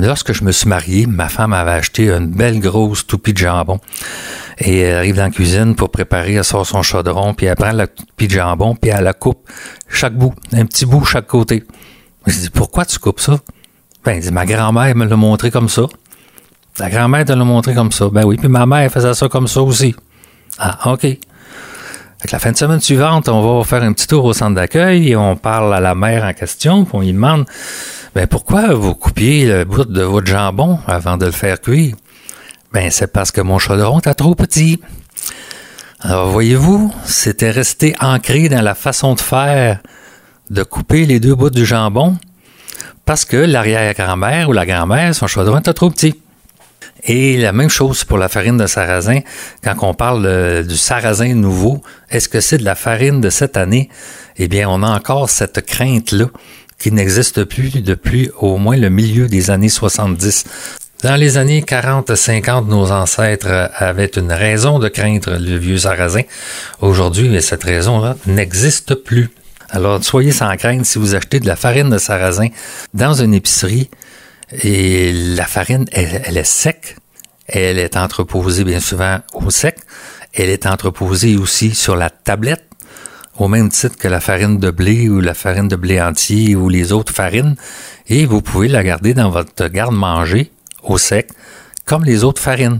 lorsque 0.00 0.32
je 0.32 0.44
me 0.44 0.52
suis 0.52 0.68
marié, 0.68 1.06
ma 1.06 1.28
femme 1.28 1.52
avait 1.52 1.72
acheté 1.72 2.10
une 2.10 2.28
belle 2.28 2.60
grosse 2.60 3.06
toupie 3.06 3.32
de 3.32 3.38
jambon. 3.38 3.80
Et 4.58 4.78
elle 4.78 4.96
arrive 4.96 5.16
dans 5.16 5.24
la 5.24 5.30
cuisine 5.30 5.74
pour 5.74 5.90
préparer, 5.90 6.34
elle 6.34 6.44
sort 6.44 6.66
son 6.66 6.82
chaudron, 6.82 7.34
puis 7.34 7.46
elle 7.46 7.56
prend 7.56 7.72
la 7.72 7.86
toupie 7.86 8.28
de 8.28 8.32
jambon, 8.32 8.76
puis 8.76 8.90
elle 8.90 9.04
la 9.04 9.14
coupe 9.14 9.48
chaque 9.88 10.14
bout, 10.14 10.34
un 10.52 10.66
petit 10.66 10.86
bout 10.86 11.04
chaque 11.04 11.26
côté. 11.26 11.64
Je 12.28 12.40
dis, 12.40 12.50
pourquoi 12.50 12.84
tu 12.84 12.98
coupes 12.98 13.20
ça? 13.20 13.38
Ben, 14.04 14.14
il 14.14 14.20
dit, 14.20 14.30
ma 14.30 14.44
grand-mère 14.44 14.94
me 14.94 15.06
l'a 15.06 15.16
montré 15.16 15.50
comme 15.50 15.68
ça. 15.68 15.82
Ta 16.74 16.90
grand-mère 16.90 17.24
te 17.24 17.32
l'a 17.32 17.44
montré 17.44 17.74
comme 17.74 17.90
ça. 17.90 18.08
Ben 18.10 18.24
oui, 18.24 18.36
puis 18.36 18.48
ma 18.48 18.66
mère 18.66 18.90
faisait 18.92 19.14
ça 19.14 19.28
comme 19.28 19.48
ça 19.48 19.62
aussi. 19.62 19.94
Ah, 20.58 20.92
OK. 20.92 21.06
La 22.30 22.38
fin 22.38 22.52
de 22.52 22.56
semaine 22.56 22.80
suivante, 22.80 23.28
on 23.28 23.58
va 23.58 23.64
faire 23.64 23.82
un 23.82 23.92
petit 23.92 24.06
tour 24.06 24.24
au 24.24 24.32
centre 24.32 24.54
d'accueil 24.54 25.10
et 25.10 25.16
on 25.16 25.36
parle 25.36 25.72
à 25.72 25.80
la 25.80 25.94
mère 25.94 26.24
en 26.24 26.32
question, 26.32 26.84
puis 26.84 26.92
on 26.96 27.00
lui 27.00 27.12
demande 27.12 27.46
ben 28.14 28.26
pourquoi 28.26 28.74
vous 28.74 28.94
coupiez 28.94 29.46
le 29.46 29.64
bout 29.64 29.84
de 29.84 30.02
votre 30.02 30.26
jambon 30.26 30.80
avant 30.86 31.16
de 31.16 31.26
le 31.26 31.32
faire 31.32 31.60
cuire? 31.60 31.94
Ben 32.72 32.90
c'est 32.90 33.12
parce 33.12 33.30
que 33.30 33.40
mon 33.40 33.58
chaudron 33.58 34.00
était 34.00 34.14
trop 34.14 34.34
petit. 34.34 34.80
Alors 36.00 36.28
voyez-vous, 36.28 36.92
c'était 37.04 37.50
resté 37.50 37.94
ancré 38.00 38.48
dans 38.48 38.62
la 38.62 38.74
façon 38.74 39.14
de 39.14 39.20
faire 39.20 39.80
de 40.50 40.62
couper 40.64 41.06
les 41.06 41.20
deux 41.20 41.34
bouts 41.34 41.50
du 41.50 41.64
jambon 41.64 42.16
parce 43.08 43.24
que 43.24 43.38
l'arrière-grand-mère 43.38 44.50
ou 44.50 44.52
la 44.52 44.66
grand-mère, 44.66 45.14
son 45.14 45.26
chaudron 45.26 45.60
était 45.60 45.72
trop 45.72 45.88
petit. 45.88 46.14
Et 47.04 47.38
la 47.38 47.54
même 47.54 47.70
chose 47.70 48.04
pour 48.04 48.18
la 48.18 48.28
farine 48.28 48.58
de 48.58 48.66
sarrasin. 48.66 49.20
Quand 49.64 49.76
on 49.80 49.94
parle 49.94 50.66
du 50.66 50.76
sarrasin 50.76 51.32
nouveau, 51.32 51.80
est-ce 52.10 52.28
que 52.28 52.42
c'est 52.42 52.58
de 52.58 52.66
la 52.66 52.74
farine 52.74 53.22
de 53.22 53.30
cette 53.30 53.56
année? 53.56 53.88
Eh 54.36 54.46
bien, 54.46 54.68
on 54.68 54.82
a 54.82 54.90
encore 54.90 55.30
cette 55.30 55.64
crainte-là 55.64 56.26
qui 56.78 56.92
n'existe 56.92 57.44
plus 57.44 57.82
depuis 57.82 58.30
au 58.40 58.58
moins 58.58 58.76
le 58.76 58.90
milieu 58.90 59.26
des 59.26 59.50
années 59.50 59.70
70. 59.70 60.44
Dans 61.02 61.16
les 61.16 61.38
années 61.38 61.62
40-50, 61.62 62.66
nos 62.66 62.92
ancêtres 62.92 63.70
avaient 63.74 64.04
une 64.04 64.32
raison 64.32 64.78
de 64.78 64.88
craindre 64.88 65.38
le 65.38 65.56
vieux 65.56 65.78
sarrasin. 65.78 66.24
Aujourd'hui, 66.82 67.40
cette 67.40 67.64
raison-là 67.64 68.18
n'existe 68.26 68.96
plus. 68.96 69.30
Alors, 69.70 70.02
soyez 70.02 70.32
sans 70.32 70.56
crainte 70.56 70.84
si 70.86 70.98
vous 70.98 71.14
achetez 71.14 71.40
de 71.40 71.46
la 71.46 71.56
farine 71.56 71.90
de 71.90 71.98
sarrasin 71.98 72.48
dans 72.94 73.14
une 73.14 73.34
épicerie 73.34 73.90
et 74.50 75.12
la 75.12 75.44
farine, 75.44 75.84
elle, 75.92 76.36
est 76.36 76.44
sec. 76.44 76.96
Elle 77.46 77.78
est 77.78 77.96
entreposée 77.96 78.64
bien 78.64 78.80
souvent 78.80 79.18
au 79.34 79.50
sec. 79.50 79.76
Elle 80.32 80.48
est 80.48 80.66
entreposée 80.66 81.36
aussi 81.36 81.74
sur 81.74 81.96
la 81.96 82.08
tablette, 82.08 82.64
au 83.36 83.48
même 83.48 83.68
titre 83.68 83.96
que 83.96 84.08
la 84.08 84.20
farine 84.20 84.58
de 84.58 84.70
blé 84.70 85.08
ou 85.08 85.20
la 85.20 85.34
farine 85.34 85.68
de 85.68 85.76
blé 85.76 86.00
entier 86.00 86.56
ou 86.56 86.68
les 86.70 86.92
autres 86.92 87.12
farines. 87.12 87.56
Et 88.08 88.24
vous 88.24 88.40
pouvez 88.40 88.68
la 88.68 88.82
garder 88.82 89.12
dans 89.12 89.28
votre 89.28 89.68
garde-manger 89.68 90.50
au 90.82 90.96
sec, 90.96 91.28
comme 91.84 92.04
les 92.04 92.24
autres 92.24 92.40
farines. 92.40 92.78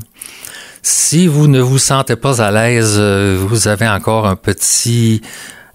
Si 0.83 1.27
vous 1.27 1.49
ne 1.49 1.61
vous 1.61 1.79
sentez 1.79 2.17
pas 2.17 2.41
à 2.41 2.51
l'aise, 2.51 2.95
euh, 2.97 3.39
vous 3.39 3.69
avez 3.69 3.89
encore 3.89 4.27
un 4.27 4.37
petit 4.37 5.21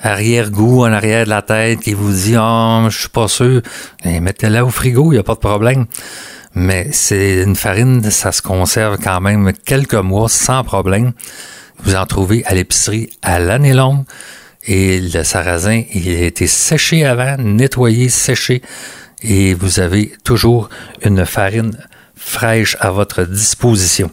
arrière-goût 0.04 0.82
en 0.86 0.92
arrière 0.92 1.26
de 1.26 1.30
la 1.30 1.42
tête 1.42 1.80
qui 1.80 1.94
vous 1.94 2.12
dit 2.12 2.36
oh, 2.38 2.86
je 2.90 3.00
suis 3.00 3.10
pas 3.10 3.28
sûr, 3.28 3.62
eh, 4.04 4.20
mettez-la 4.20 4.64
au 4.64 4.70
frigo, 4.70 5.12
il 5.12 5.16
n'y 5.16 5.20
a 5.20 5.24
pas 5.24 5.36
de 5.36 5.40
problème. 5.40 5.86
Mais 6.56 6.90
c'est 6.92 7.42
une 7.42 7.56
farine, 7.56 8.04
ça 8.12 8.32
se 8.32 8.42
conserve 8.42 8.98
quand 9.04 9.22
même 9.22 9.54
quelques 9.66 9.96
mois 9.96 10.30
sans 10.30 10.64
problème. 10.64 11.14
Vous 11.84 11.96
en 11.96 12.06
trouvez 12.06 12.46
à 12.46 12.54
l'épicerie 12.54 13.10
à 13.22 13.40
l'année 13.40 13.74
longue. 13.74 14.04
Et 14.66 15.02
le 15.02 15.24
sarrasin, 15.24 15.84
il 15.94 16.08
a 16.10 16.26
été 16.26 16.48
séché 16.48 17.06
avant, 17.06 17.38
nettoyé, 17.38 18.10
séché. 18.10 18.62
Et 19.22 19.54
vous 19.54 19.80
avez 19.80 20.14
toujours 20.24 20.70
une 21.04 21.26
farine 21.26 21.76
fraîche 22.16 22.78
à 22.80 22.92
votre 22.92 23.24
disposition. 23.24 24.12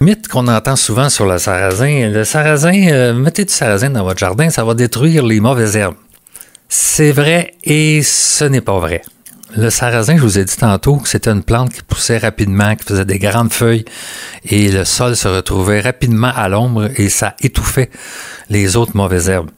Mythe 0.00 0.28
qu'on 0.28 0.46
entend 0.48 0.76
souvent 0.76 1.08
sur 1.08 1.24
le 1.26 1.38
sarrasin. 1.38 2.10
Le 2.10 2.24
sarrasin, 2.24 2.88
euh, 2.90 3.14
mettez 3.14 3.46
du 3.46 3.52
sarrasin 3.52 3.88
dans 3.88 4.04
votre 4.04 4.18
jardin, 4.18 4.50
ça 4.50 4.62
va 4.62 4.74
détruire 4.74 5.24
les 5.24 5.40
mauvaises 5.40 5.74
herbes. 5.74 5.94
C'est 6.68 7.12
vrai 7.12 7.54
et 7.64 8.02
ce 8.02 8.44
n'est 8.44 8.60
pas 8.60 8.78
vrai. 8.78 9.00
Le 9.56 9.70
sarrasin, 9.70 10.18
je 10.18 10.22
vous 10.22 10.38
ai 10.38 10.44
dit 10.44 10.56
tantôt 10.56 10.96
que 10.96 11.08
c'était 11.08 11.30
une 11.30 11.42
plante 11.42 11.72
qui 11.72 11.82
poussait 11.82 12.18
rapidement, 12.18 12.76
qui 12.76 12.84
faisait 12.84 13.06
des 13.06 13.18
grandes 13.18 13.52
feuilles 13.52 13.86
et 14.44 14.70
le 14.70 14.84
sol 14.84 15.16
se 15.16 15.28
retrouvait 15.28 15.80
rapidement 15.80 16.32
à 16.34 16.50
l'ombre 16.50 16.90
et 16.96 17.08
ça 17.08 17.34
étouffait 17.40 17.90
les 18.50 18.76
autres 18.76 18.94
mauvaises 18.94 19.30
herbes. 19.30 19.50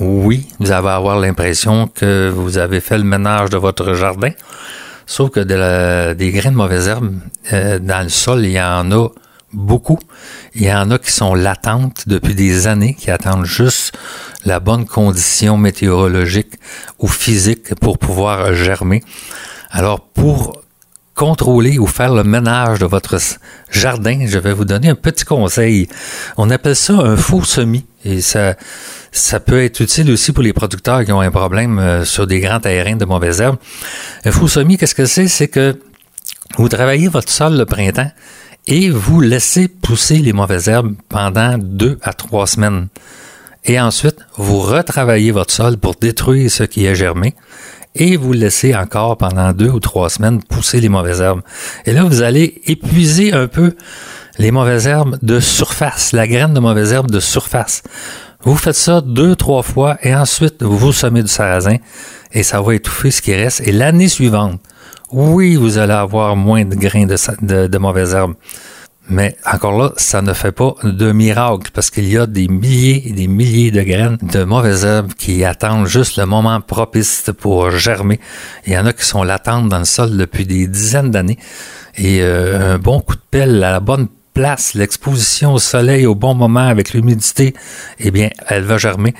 Oui, 0.00 0.48
vous 0.58 0.72
allez 0.72 0.88
avoir 0.88 1.20
l'impression 1.20 1.86
que 1.86 2.32
vous 2.34 2.58
avez 2.58 2.80
fait 2.80 2.98
le 2.98 3.04
ménage 3.04 3.50
de 3.50 3.58
votre 3.58 3.94
jardin, 3.94 4.30
sauf 5.06 5.30
que 5.30 5.40
des 6.14 6.32
graines 6.32 6.54
de 6.54 6.58
mauvaises 6.58 6.88
herbes, 6.88 7.14
euh, 7.52 7.78
dans 7.78 8.02
le 8.02 8.08
sol, 8.08 8.44
il 8.44 8.50
y 8.50 8.60
en 8.60 8.90
a 8.90 9.08
beaucoup. 9.54 9.98
Il 10.54 10.62
y 10.62 10.72
en 10.72 10.90
a 10.90 10.98
qui 10.98 11.10
sont 11.10 11.34
latentes 11.34 12.04
depuis 12.06 12.34
des 12.34 12.66
années, 12.66 12.94
qui 12.94 13.10
attendent 13.10 13.46
juste 13.46 13.96
la 14.44 14.60
bonne 14.60 14.84
condition 14.84 15.56
météorologique 15.56 16.54
ou 16.98 17.08
physique 17.08 17.74
pour 17.76 17.98
pouvoir 17.98 18.54
germer. 18.54 19.02
Alors, 19.70 20.00
pour 20.00 20.60
contrôler 21.14 21.78
ou 21.78 21.86
faire 21.86 22.12
le 22.12 22.24
ménage 22.24 22.80
de 22.80 22.86
votre 22.86 23.16
jardin, 23.70 24.26
je 24.26 24.38
vais 24.38 24.52
vous 24.52 24.64
donner 24.64 24.90
un 24.90 24.94
petit 24.94 25.24
conseil. 25.24 25.88
On 26.36 26.50
appelle 26.50 26.76
ça 26.76 26.94
un 26.94 27.16
faux 27.16 27.44
semis 27.44 27.86
et 28.04 28.20
ça, 28.20 28.56
ça 29.12 29.40
peut 29.40 29.62
être 29.62 29.80
utile 29.80 30.10
aussi 30.10 30.32
pour 30.32 30.42
les 30.42 30.52
producteurs 30.52 31.04
qui 31.04 31.12
ont 31.12 31.20
un 31.20 31.30
problème 31.30 31.78
euh, 31.78 32.04
sur 32.04 32.26
des 32.26 32.40
grands 32.40 32.60
terrains 32.60 32.96
de 32.96 33.04
mauvaises 33.04 33.40
herbes. 33.40 33.58
Un 34.24 34.32
faux 34.32 34.48
semis, 34.48 34.76
qu'est-ce 34.76 34.94
que 34.94 35.06
c'est? 35.06 35.28
C'est 35.28 35.48
que 35.48 35.78
vous 36.56 36.68
travaillez 36.68 37.08
votre 37.08 37.30
sol 37.30 37.56
le 37.56 37.64
printemps 37.64 38.10
et 38.66 38.90
vous 38.90 39.20
laissez 39.20 39.68
pousser 39.68 40.18
les 40.18 40.32
mauvaises 40.32 40.68
herbes 40.68 40.94
pendant 41.08 41.58
deux 41.58 41.98
à 42.02 42.12
trois 42.12 42.46
semaines. 42.46 42.88
Et 43.64 43.80
ensuite, 43.80 44.18
vous 44.36 44.60
retravaillez 44.60 45.30
votre 45.30 45.52
sol 45.52 45.76
pour 45.78 45.94
détruire 45.94 46.50
ce 46.50 46.64
qui 46.64 46.86
est 46.86 46.94
germé. 46.94 47.34
et 47.96 48.16
vous 48.16 48.32
laissez 48.32 48.74
encore 48.74 49.16
pendant 49.16 49.52
deux 49.52 49.68
ou 49.68 49.78
trois 49.78 50.10
semaines 50.10 50.42
pousser 50.42 50.80
les 50.80 50.88
mauvaises 50.88 51.20
herbes. 51.20 51.42
Et 51.86 51.92
là, 51.92 52.02
vous 52.02 52.22
allez 52.22 52.60
épuiser 52.66 53.32
un 53.32 53.46
peu 53.46 53.76
les 54.38 54.50
mauvaises 54.50 54.88
herbes 54.88 55.16
de 55.22 55.38
surface, 55.38 56.10
la 56.12 56.26
graine 56.26 56.54
de 56.54 56.60
mauvaises 56.60 56.92
herbes 56.92 57.10
de 57.10 57.20
surface. 57.20 57.82
Vous 58.42 58.56
faites 58.56 58.74
ça 58.74 59.00
deux, 59.00 59.36
trois 59.36 59.62
fois 59.62 59.96
et 60.02 60.14
ensuite 60.14 60.62
vous 60.62 60.92
semez 60.92 61.22
du 61.22 61.28
sarrasin 61.28 61.76
et 62.32 62.42
ça 62.42 62.60
va 62.60 62.74
étouffer 62.74 63.10
ce 63.10 63.22
qui 63.22 63.32
reste. 63.32 63.60
Et 63.60 63.72
l'année 63.72 64.08
suivante, 64.08 64.60
oui, 65.14 65.54
vous 65.54 65.78
allez 65.78 65.92
avoir 65.92 66.34
moins 66.34 66.64
de 66.64 66.74
grains 66.74 67.06
de, 67.06 67.78
mauvaises 67.78 68.14
herbes. 68.14 68.34
Mais 69.08 69.36
encore 69.44 69.78
là, 69.78 69.92
ça 69.96 70.22
ne 70.22 70.32
fait 70.32 70.50
pas 70.50 70.74
de 70.82 71.12
miracle 71.12 71.70
parce 71.72 71.90
qu'il 71.90 72.10
y 72.10 72.18
a 72.18 72.26
des 72.26 72.48
milliers 72.48 73.02
et 73.06 73.12
des 73.12 73.28
milliers 73.28 73.70
de 73.70 73.82
graines 73.82 74.18
de 74.22 74.42
mauvaises 74.42 74.84
herbes 74.84 75.12
qui 75.14 75.44
attendent 75.44 75.86
juste 75.86 76.16
le 76.16 76.26
moment 76.26 76.60
propice 76.60 77.30
pour 77.38 77.70
germer. 77.70 78.18
Il 78.66 78.72
y 78.72 78.78
en 78.78 78.86
a 78.86 78.92
qui 78.92 79.04
sont 79.04 79.22
latentes 79.22 79.68
dans 79.68 79.78
le 79.78 79.84
sol 79.84 80.16
depuis 80.16 80.46
des 80.46 80.66
dizaines 80.66 81.12
d'années. 81.12 81.38
Et 81.96 82.22
euh, 82.22 82.74
un 82.74 82.78
bon 82.78 83.00
coup 83.00 83.14
de 83.14 83.22
pelle 83.30 83.62
à 83.62 83.70
la 83.70 83.80
bonne 83.80 84.08
place, 84.32 84.74
l'exposition 84.74 85.52
au 85.52 85.58
soleil 85.58 86.06
au 86.06 86.16
bon 86.16 86.34
moment 86.34 86.66
avec 86.66 86.92
l'humidité, 86.92 87.54
eh 88.00 88.10
bien, 88.10 88.30
elle 88.48 88.64
va 88.64 88.78
germer 88.78 89.14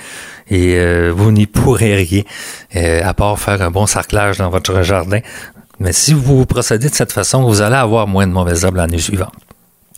et 0.50 0.76
euh, 0.76 1.12
vous 1.14 1.30
n'y 1.30 1.46
pourrez 1.46 1.94
rien 1.94 2.22
euh, 2.76 3.00
à 3.02 3.14
part 3.14 3.38
faire 3.38 3.62
un 3.62 3.70
bon 3.70 3.87
sarclage 3.87 4.38
dans 4.38 4.50
votre 4.50 4.83
jardin. 4.83 5.20
Mais 5.78 5.92
si 5.92 6.14
vous 6.14 6.46
procédez 6.46 6.88
de 6.88 6.94
cette 6.94 7.12
façon, 7.12 7.42
vous 7.42 7.60
allez 7.60 7.76
avoir 7.76 8.06
moins 8.06 8.26
de 8.26 8.32
mauvaises 8.32 8.64
herbes 8.64 8.76
l'année 8.76 8.98
suivante. 8.98 9.32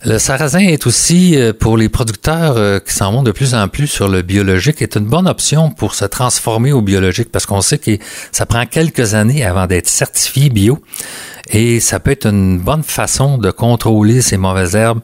Le 0.05 0.19
sarrasin 0.19 0.59
est 0.59 0.85
aussi, 0.85 1.35
euh, 1.35 1.53
pour 1.53 1.75
les 1.75 1.89
producteurs 1.89 2.55
euh, 2.57 2.79
qui 2.79 2.93
s'en 2.93 3.11
vont 3.11 3.23
de 3.23 3.31
plus 3.31 3.55
en 3.55 3.67
plus 3.67 3.87
sur 3.87 4.07
le 4.07 4.21
biologique, 4.21 4.83
est 4.83 4.95
une 4.95 5.07
bonne 5.07 5.27
option 5.27 5.71
pour 5.71 5.95
se 5.95 6.05
transformer 6.05 6.71
au 6.71 6.81
biologique 6.81 7.31
parce 7.31 7.47
qu'on 7.47 7.61
sait 7.61 7.79
que 7.79 7.97
ça 8.31 8.45
prend 8.45 8.67
quelques 8.67 9.15
années 9.15 9.43
avant 9.43 9.65
d'être 9.65 9.87
certifié 9.87 10.49
bio 10.49 10.79
et 11.49 11.79
ça 11.79 11.99
peut 11.99 12.11
être 12.11 12.27
une 12.27 12.59
bonne 12.59 12.83
façon 12.83 13.37
de 13.37 13.51
contrôler 13.51 14.21
ces 14.21 14.37
mauvaises 14.37 14.75
herbes 14.75 15.01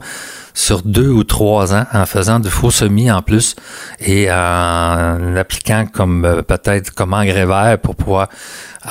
sur 0.54 0.82
deux 0.82 1.08
ou 1.08 1.24
trois 1.24 1.74
ans 1.74 1.84
en 1.92 2.06
faisant 2.06 2.38
de 2.38 2.48
faux 2.48 2.70
semis 2.70 3.10
en 3.10 3.22
plus 3.22 3.56
et 3.98 4.30
en 4.30 5.36
appliquant 5.36 5.84
comme 5.92 6.24
euh, 6.24 6.42
peut-être 6.42 6.94
comme 6.94 7.12
engrais 7.12 7.44
vert 7.44 7.78
pour 7.82 7.96
pouvoir 7.96 8.28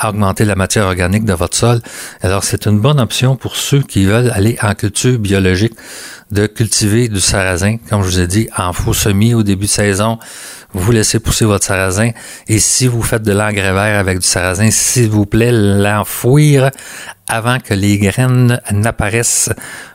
augmenter 0.02 0.44
la 0.44 0.56
matière 0.56 0.84
organique 0.84 1.24
de 1.24 1.32
votre 1.32 1.56
sol. 1.56 1.80
Alors 2.20 2.44
c'est 2.44 2.66
une 2.66 2.80
bonne 2.80 3.00
option 3.00 3.36
pour 3.36 3.56
ceux 3.56 3.80
qui 3.80 4.04
veulent 4.04 4.30
aller 4.34 4.58
en 4.62 4.74
culture 4.74 5.18
biologique 5.18 5.74
de 6.30 6.46
cultiver 6.46 7.08
du 7.08 7.20
sarrasin, 7.20 7.76
comme 7.88 8.02
je 8.02 8.08
vous 8.08 8.20
ai 8.20 8.26
dit, 8.26 8.48
en 8.56 8.72
faux 8.72 8.94
semis 8.94 9.34
au 9.34 9.42
début 9.42 9.66
de 9.66 9.70
saison. 9.70 10.18
Vous 10.72 10.90
laissez 10.90 11.20
pousser 11.20 11.44
votre 11.44 11.64
sarrasin 11.64 12.10
et 12.48 12.58
si 12.58 12.88
vous 12.88 13.02
faites 13.02 13.22
de 13.22 13.32
l'engrais 13.32 13.72
vert 13.72 13.98
avec 13.98 14.18
du 14.18 14.26
sarrasin, 14.26 14.70
s'il 14.70 15.08
vous 15.08 15.26
plaît, 15.26 15.52
l'enfouir 15.52 16.70
avant 17.28 17.58
que 17.58 17.74
les 17.74 17.98
graines 17.98 18.60
n'apparaissent 18.70 19.50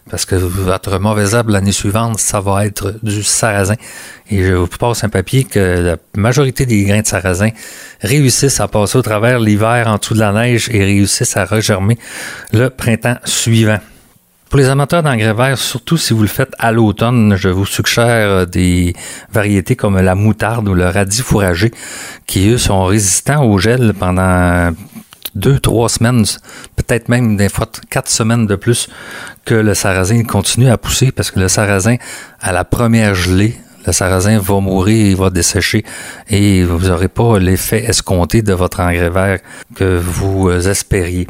parce 0.09 0.25
que 0.25 0.35
votre 0.35 0.97
mauvais 0.97 1.35
arbre 1.35 1.51
l'année 1.51 1.71
suivante, 1.71 2.19
ça 2.19 2.41
va 2.41 2.65
être 2.65 2.95
du 3.03 3.21
sarrasin. 3.21 3.75
Et 4.31 4.43
je 4.43 4.53
vous 4.53 4.67
passe 4.67 5.03
un 5.03 5.09
papier 5.09 5.43
que 5.43 5.59
la 5.59 5.97
majorité 6.15 6.65
des 6.65 6.83
grains 6.83 7.01
de 7.01 7.07
sarrasin 7.07 7.49
réussissent 8.01 8.59
à 8.59 8.67
passer 8.67 8.97
au 8.97 9.01
travers 9.03 9.39
l'hiver 9.39 9.87
en 9.87 9.97
dessous 9.97 10.15
de 10.15 10.19
la 10.19 10.31
neige 10.31 10.69
et 10.71 10.83
réussissent 10.83 11.37
à 11.37 11.45
regermer 11.45 11.97
le 12.51 12.69
printemps 12.69 13.17
suivant. 13.23 13.79
Pour 14.49 14.57
les 14.57 14.67
amateurs 14.67 15.03
d'engrais 15.03 15.35
verts, 15.35 15.59
surtout 15.59 15.97
si 15.97 16.11
vous 16.11 16.23
le 16.23 16.27
faites 16.27 16.55
à 16.57 16.71
l'automne, 16.71 17.35
je 17.35 17.49
vous 17.49 17.67
suggère 17.67 18.47
des 18.47 18.95
variétés 19.31 19.75
comme 19.75 19.99
la 19.99 20.15
moutarde 20.15 20.67
ou 20.67 20.73
le 20.73 20.87
radis 20.87 21.21
fourragé 21.21 21.69
qui, 22.25 22.49
eux, 22.49 22.57
sont 22.57 22.83
résistants 22.85 23.43
au 23.43 23.59
gel 23.59 23.93
pendant 23.93 24.73
deux, 25.35 25.59
trois 25.59 25.89
semaines, 25.89 26.25
peut-être 26.75 27.09
même 27.09 27.37
des 27.37 27.49
fois 27.49 27.67
quatre 27.89 28.09
semaines 28.09 28.45
de 28.45 28.55
plus 28.55 28.89
que 29.45 29.55
le 29.55 29.73
sarrasin 29.73 30.23
continue 30.23 30.69
à 30.69 30.77
pousser 30.77 31.11
parce 31.11 31.31
que 31.31 31.39
le 31.39 31.47
sarrasin, 31.47 31.95
à 32.41 32.51
la 32.51 32.63
première 32.63 33.15
gelée, 33.15 33.55
le 33.85 33.93
sarrasin 33.93 34.39
va 34.39 34.59
mourir, 34.59 35.07
il 35.07 35.15
va 35.15 35.29
dessécher 35.29 35.83
et 36.29 36.63
vous 36.63 36.87
n'aurez 36.87 37.07
pas 37.07 37.39
l'effet 37.39 37.85
escompté 37.85 38.41
de 38.41 38.53
votre 38.53 38.81
engrais 38.81 39.09
vert 39.09 39.39
que 39.75 39.97
vous 39.97 40.49
espériez. 40.51 41.27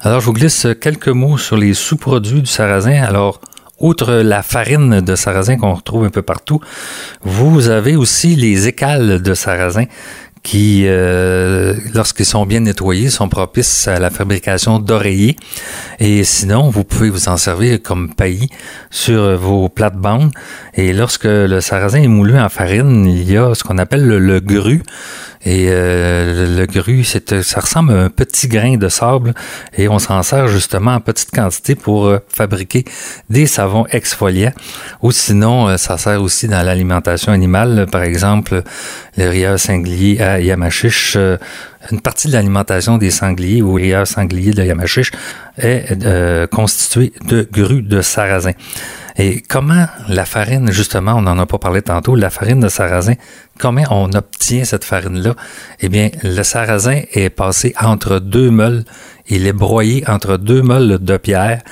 Alors, 0.00 0.20
je 0.20 0.26
vous 0.26 0.32
glisse 0.32 0.66
quelques 0.80 1.08
mots 1.08 1.38
sur 1.38 1.56
les 1.56 1.74
sous-produits 1.74 2.42
du 2.42 2.50
sarrasin. 2.50 3.02
Alors, 3.02 3.40
outre 3.78 4.14
la 4.14 4.42
farine 4.42 5.00
de 5.00 5.14
sarrasin 5.14 5.56
qu'on 5.56 5.74
retrouve 5.74 6.04
un 6.04 6.10
peu 6.10 6.22
partout, 6.22 6.60
vous 7.22 7.68
avez 7.68 7.96
aussi 7.96 8.36
les 8.36 8.66
écales 8.68 9.20
de 9.20 9.34
sarrasin 9.34 9.84
qui, 10.44 10.84
euh, 10.86 11.74
lorsqu'ils 11.94 12.26
sont 12.26 12.46
bien 12.46 12.60
nettoyés, 12.60 13.08
sont 13.08 13.28
propices 13.28 13.88
à 13.88 13.98
la 13.98 14.10
fabrication 14.10 14.78
d'oreillers. 14.78 15.36
Et 15.98 16.22
sinon, 16.22 16.68
vous 16.68 16.84
pouvez 16.84 17.10
vous 17.10 17.28
en 17.28 17.38
servir 17.38 17.82
comme 17.82 18.14
paillis 18.14 18.50
sur 18.90 19.36
vos 19.36 19.68
plates-bandes. 19.68 20.30
Et 20.74 20.92
lorsque 20.92 21.24
le 21.24 21.60
sarrasin 21.60 22.02
est 22.02 22.08
moulu 22.08 22.38
en 22.38 22.50
farine, 22.50 23.06
il 23.06 23.28
y 23.28 23.38
a 23.38 23.54
ce 23.54 23.64
qu'on 23.64 23.78
appelle 23.78 24.06
le, 24.06 24.18
le 24.18 24.38
gru. 24.40 24.82
Et 25.44 25.66
euh, 25.68 26.58
le 26.58 26.66
gru, 26.66 27.04
c'est, 27.04 27.42
ça 27.42 27.60
ressemble 27.60 27.92
à 27.92 28.04
un 28.04 28.08
petit 28.08 28.48
grain 28.48 28.76
de 28.76 28.88
sable 28.88 29.34
et 29.76 29.88
on 29.88 29.98
s'en 29.98 30.22
sert 30.22 30.48
justement 30.48 30.94
en 30.94 31.00
petite 31.00 31.30
quantité 31.30 31.74
pour 31.74 32.06
euh, 32.06 32.18
fabriquer 32.28 32.84
des 33.28 33.46
savons 33.46 33.86
exfoliants. 33.90 34.52
Ou 35.02 35.12
sinon, 35.12 35.68
euh, 35.68 35.76
ça 35.76 35.98
sert 35.98 36.22
aussi 36.22 36.48
dans 36.48 36.62
l'alimentation 36.62 37.32
animale. 37.32 37.86
Par 37.92 38.02
exemple, 38.02 38.62
le 39.18 39.28
rieur 39.28 39.58
sanglier 39.58 40.20
à 40.22 40.40
Yamachiche, 40.40 41.18
une 41.90 42.00
partie 42.00 42.28
de 42.28 42.32
l'alimentation 42.32 42.98
des 42.98 43.10
sangliers 43.10 43.62
ou 43.62 43.74
rieur 43.74 44.06
sanglier 44.06 44.52
de 44.52 44.62
Yamachiche 44.62 45.12
est 45.58 45.96
constituée 46.50 47.12
de 47.26 47.48
gru 47.50 47.82
de 47.82 48.00
sarrasin. 48.00 48.52
Et 49.16 49.42
comment 49.42 49.86
la 50.08 50.24
farine, 50.24 50.72
justement, 50.72 51.14
on 51.14 51.22
n'en 51.22 51.38
a 51.38 51.46
pas 51.46 51.58
parlé 51.58 51.82
tantôt, 51.82 52.16
la 52.16 52.30
farine 52.30 52.58
de 52.58 52.68
sarrasin, 52.68 53.14
comment 53.60 53.84
on 53.90 54.12
obtient 54.12 54.64
cette 54.64 54.84
farine-là? 54.84 55.36
Eh 55.78 55.88
bien, 55.88 56.10
le 56.24 56.42
sarrasin 56.42 57.00
est 57.12 57.30
passé 57.30 57.74
entre 57.80 58.18
deux 58.18 58.50
meules. 58.50 58.84
Il 59.28 59.46
est 59.46 59.52
broyé 59.52 60.02
entre 60.08 60.36
deux 60.36 60.62
meules 60.62 60.98
de 61.00 61.16
pierre. 61.16 61.62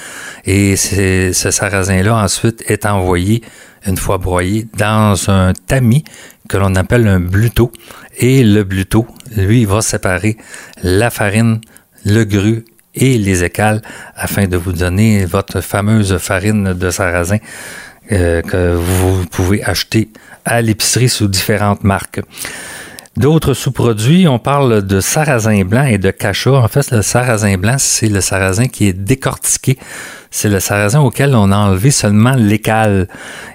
Et 0.44 0.76
ce 0.76 1.32
sarrasin-là, 1.32 2.14
ensuite, 2.14 2.62
est 2.68 2.86
envoyé, 2.86 3.42
une 3.86 3.96
fois 3.96 4.18
broyé, 4.18 4.68
dans 4.78 5.28
un 5.28 5.52
tamis 5.52 6.04
que 6.48 6.58
l'on 6.58 6.76
appelle 6.76 7.08
un 7.08 7.18
bluteau. 7.18 7.72
Et 8.18 8.42
le 8.42 8.64
bluteau, 8.64 9.06
lui, 9.36 9.64
va 9.64 9.80
séparer 9.80 10.36
la 10.82 11.10
farine, 11.10 11.60
le 12.04 12.24
gru 12.24 12.64
et 12.94 13.18
les 13.18 13.44
écales 13.44 13.80
afin 14.14 14.46
de 14.46 14.56
vous 14.56 14.72
donner 14.72 15.24
votre 15.24 15.60
fameuse 15.60 16.18
farine 16.18 16.74
de 16.74 16.90
sarrasin 16.90 17.38
euh, 18.10 18.42
que 18.42 18.74
vous 18.74 19.24
pouvez 19.26 19.64
acheter 19.64 20.08
à 20.44 20.60
l'épicerie 20.60 21.08
sous 21.08 21.28
différentes 21.28 21.84
marques. 21.84 22.20
D'autres 23.16 23.52
sous-produits, 23.52 24.26
on 24.26 24.38
parle 24.38 24.86
de 24.86 25.00
sarrasin 25.00 25.64
blanc 25.64 25.84
et 25.84 25.98
de 25.98 26.10
cacha. 26.10 26.52
En 26.52 26.68
fait, 26.68 26.90
le 26.90 27.02
sarrasin 27.02 27.58
blanc, 27.58 27.76
c'est 27.78 28.08
le 28.08 28.22
sarrasin 28.22 28.68
qui 28.68 28.88
est 28.88 28.94
décortiqué. 28.94 29.78
C'est 30.30 30.48
le 30.48 30.60
sarrasin 30.60 31.00
auquel 31.00 31.34
on 31.34 31.52
a 31.52 31.56
enlevé 31.56 31.90
seulement 31.90 32.34
l'écale. 32.34 33.08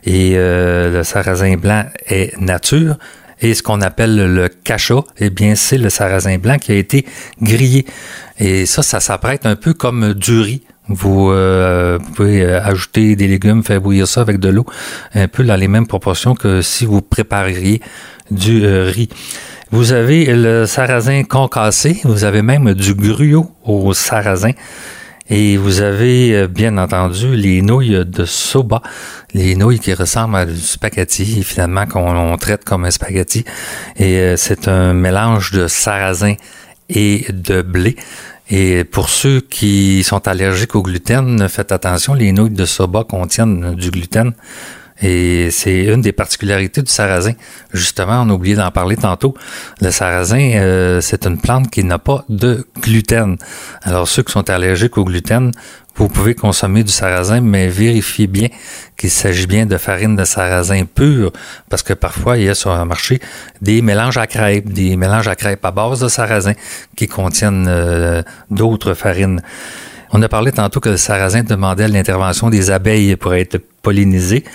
Et 0.05 0.33
euh, 0.35 0.91
le 0.93 1.03
sarrasin 1.03 1.57
blanc 1.57 1.85
est 2.07 2.39
nature. 2.39 2.97
Et 3.41 3.53
ce 3.53 3.61
qu'on 3.61 3.81
appelle 3.81 4.33
le 4.33 4.49
cacha, 4.49 5.03
eh 5.17 5.29
bien, 5.29 5.55
c'est 5.55 5.77
le 5.77 5.89
sarrasin 5.89 6.37
blanc 6.37 6.57
qui 6.57 6.71
a 6.71 6.75
été 6.75 7.05
grillé. 7.41 7.85
Et 8.39 8.65
ça, 8.65 8.83
ça 8.83 8.99
s'apprête 8.99 9.45
un 9.45 9.55
peu 9.55 9.73
comme 9.73 10.13
du 10.13 10.39
riz. 10.39 10.63
Vous 10.89 11.29
euh, 11.31 11.99
pouvez 12.15 12.43
euh, 12.43 12.63
ajouter 12.63 13.15
des 13.15 13.27
légumes, 13.27 13.63
faire 13.63 13.81
bouillir 13.81 14.07
ça 14.07 14.21
avec 14.21 14.39
de 14.39 14.47
l'eau, 14.49 14.65
un 15.13 15.27
peu 15.27 15.43
dans 15.43 15.57
les 15.57 15.67
mêmes 15.67 15.85
proportions 15.85 16.33
que 16.33 16.61
si 16.61 16.85
vous 16.85 17.01
prépareriez 17.01 17.81
du 18.31 18.63
euh, 18.63 18.85
riz. 18.85 19.09
Vous 19.71 19.91
avez 19.91 20.25
le 20.33 20.65
sarrasin 20.65 21.23
concassé, 21.23 21.99
vous 22.05 22.23
avez 22.23 22.41
même 22.41 22.73
du 22.73 22.93
gruau 22.93 23.51
au 23.65 23.93
sarrasin. 23.93 24.51
Et 25.29 25.57
vous 25.57 25.81
avez 25.81 26.47
bien 26.47 26.77
entendu 26.77 27.35
les 27.35 27.61
nouilles 27.61 28.05
de 28.05 28.25
soba, 28.25 28.81
les 29.33 29.55
nouilles 29.55 29.79
qui 29.79 29.93
ressemblent 29.93 30.37
à 30.37 30.45
du 30.45 30.57
spaghetti, 30.57 31.43
finalement 31.43 31.85
qu'on 31.85 32.37
traite 32.37 32.63
comme 32.63 32.85
un 32.85 32.91
spaghetti. 32.91 33.43
Et 33.97 34.35
c'est 34.37 34.67
un 34.67 34.93
mélange 34.93 35.51
de 35.51 35.67
sarrasin 35.67 36.35
et 36.89 37.25
de 37.29 37.61
blé. 37.61 37.97
Et 38.49 38.85
pour 38.85 39.09
ceux 39.09 39.41
qui 39.41 40.03
sont 40.03 40.25
allergiques 40.27 40.75
au 40.75 40.81
gluten, 40.81 41.49
faites 41.49 41.73
attention, 41.73 42.13
les 42.13 42.31
nouilles 42.31 42.51
de 42.51 42.65
soba 42.65 43.03
contiennent 43.03 43.75
du 43.75 43.91
gluten. 43.91 44.33
Et 45.01 45.49
c'est 45.51 45.85
une 45.85 46.01
des 46.01 46.11
particularités 46.11 46.81
du 46.81 46.91
sarrasin. 46.91 47.33
Justement, 47.73 48.23
on 48.23 48.29
a 48.29 48.33
oublié 48.33 48.55
d'en 48.55 48.71
parler 48.71 48.95
tantôt. 48.95 49.35
Le 49.81 49.91
sarrasin, 49.91 50.53
euh, 50.55 51.01
c'est 51.01 51.25
une 51.25 51.39
plante 51.39 51.69
qui 51.69 51.83
n'a 51.83 51.99
pas 51.99 52.25
de 52.29 52.65
gluten. 52.81 53.37
Alors, 53.83 54.07
ceux 54.07 54.23
qui 54.23 54.31
sont 54.31 54.49
allergiques 54.49 54.97
au 54.97 55.05
gluten, 55.05 55.51
vous 55.97 56.09
pouvez 56.09 56.35
consommer 56.35 56.83
du 56.83 56.91
sarrasin, 56.91 57.41
mais 57.41 57.67
vérifiez 57.69 58.27
bien 58.27 58.49
qu'il 58.97 59.09
s'agit 59.09 59.47
bien 59.47 59.65
de 59.65 59.77
farine 59.77 60.15
de 60.15 60.25
sarrasin 60.25 60.85
pure, 60.85 61.31
parce 61.69 61.81
que 61.81 61.93
parfois, 61.93 62.37
il 62.37 62.43
y 62.43 62.49
a 62.49 62.55
sur 62.55 62.75
le 62.75 62.85
marché 62.85 63.19
des 63.61 63.81
mélanges 63.81 64.17
à 64.17 64.27
crêpes, 64.27 64.71
des 64.71 64.95
mélanges 64.95 65.27
à 65.27 65.35
crêpes 65.35 65.65
à 65.65 65.71
base 65.71 65.99
de 66.01 66.07
sarrasin 66.07 66.53
qui 66.95 67.07
contiennent 67.07 67.65
euh, 67.67 68.21
d'autres 68.51 68.93
farines. 68.93 69.41
On 70.11 70.21
a 70.21 70.29
parlé 70.29 70.51
tantôt 70.53 70.79
que 70.79 70.89
le 70.89 70.97
sarrasin 70.97 71.43
demandait 71.43 71.87
l'intervention 71.87 72.49
des 72.49 72.71
abeilles 72.71 73.17
pour 73.17 73.33
être 73.33 73.57
pollinisé. 73.81 74.45